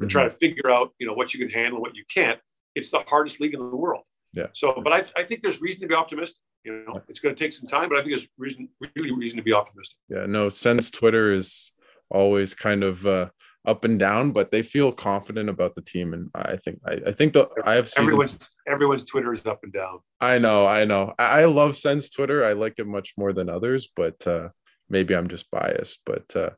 and 0.00 0.10
try 0.10 0.24
to 0.24 0.30
figure 0.30 0.70
out 0.70 0.92
you 0.98 1.06
know 1.06 1.12
what 1.12 1.34
you 1.34 1.40
can 1.40 1.50
handle, 1.50 1.80
what 1.80 1.94
you 1.94 2.04
can't. 2.12 2.38
It's 2.74 2.90
the 2.90 3.00
hardest 3.06 3.40
league 3.40 3.54
in 3.54 3.60
the 3.60 3.76
world. 3.76 4.04
Yeah. 4.32 4.46
So, 4.52 4.80
but 4.82 4.92
I, 4.92 5.04
I 5.16 5.24
think 5.24 5.42
there's 5.42 5.60
reason 5.60 5.82
to 5.82 5.88
be 5.88 5.94
optimistic. 5.94 6.40
You 6.64 6.84
know, 6.86 7.00
it's 7.08 7.20
going 7.20 7.34
to 7.34 7.44
take 7.44 7.52
some 7.52 7.66
time, 7.66 7.88
but 7.88 7.98
I 7.98 8.02
think 8.02 8.10
there's 8.10 8.28
reason, 8.38 8.68
really 8.94 9.12
reason 9.12 9.36
to 9.38 9.42
be 9.42 9.52
optimistic. 9.52 9.96
Yeah. 10.08 10.26
No, 10.26 10.48
since 10.48 10.90
Twitter 10.90 11.32
is 11.32 11.72
always 12.10 12.54
kind 12.54 12.84
of 12.84 13.06
uh, 13.06 13.30
up 13.66 13.84
and 13.84 13.98
down, 13.98 14.32
but 14.32 14.50
they 14.50 14.62
feel 14.62 14.90
confident 14.90 15.50
about 15.50 15.74
the 15.74 15.82
team, 15.82 16.14
and 16.14 16.30
I 16.34 16.56
think 16.56 16.80
I, 16.86 16.98
I 17.08 17.12
think 17.12 17.34
the 17.34 17.48
I 17.64 17.74
have 17.74 17.88
season, 17.88 18.04
everyone's 18.04 18.38
everyone's 18.66 19.04
Twitter 19.04 19.32
is 19.32 19.44
up 19.44 19.60
and 19.62 19.72
down. 19.72 19.98
I 20.20 20.38
know, 20.38 20.66
I 20.66 20.84
know. 20.84 21.14
I, 21.18 21.42
I 21.42 21.44
love 21.44 21.76
Sens 21.76 22.10
Twitter. 22.10 22.44
I 22.44 22.54
like 22.54 22.74
it 22.78 22.86
much 22.86 23.14
more 23.18 23.32
than 23.32 23.48
others, 23.50 23.88
but 23.94 24.26
uh, 24.26 24.48
maybe 24.88 25.14
I'm 25.14 25.28
just 25.28 25.50
biased. 25.50 26.00
But 26.06 26.34
uh, 26.34 26.50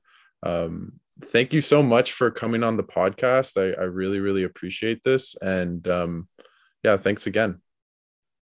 um, 0.44 1.00
thank 1.26 1.52
you 1.52 1.60
so 1.60 1.82
much 1.82 2.12
for 2.12 2.30
coming 2.30 2.62
on 2.62 2.76
the 2.76 2.84
podcast. 2.84 3.56
I, 3.60 3.80
I 3.80 3.84
really, 3.84 4.20
really 4.20 4.44
appreciate 4.44 5.02
this, 5.02 5.34
and 5.42 5.86
um, 5.88 6.28
yeah, 6.84 6.96
thanks 6.96 7.26
again. 7.26 7.60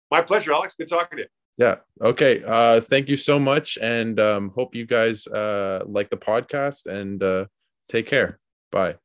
My 0.09 0.21
pleasure, 0.21 0.53
Alex. 0.53 0.75
Good 0.75 0.89
talking 0.89 1.17
to 1.17 1.23
you. 1.23 1.29
Yeah. 1.57 1.75
Okay. 2.01 2.41
Uh, 2.43 2.79
thank 2.79 3.09
you 3.09 3.15
so 3.15 3.37
much, 3.37 3.77
and 3.79 4.19
um, 4.19 4.51
hope 4.55 4.73
you 4.73 4.87
guys 4.87 5.27
uh, 5.27 5.83
like 5.85 6.09
the 6.09 6.17
podcast 6.17 6.87
and 6.87 7.21
uh, 7.21 7.45
take 7.89 8.07
care. 8.07 8.39
Bye. 8.71 8.95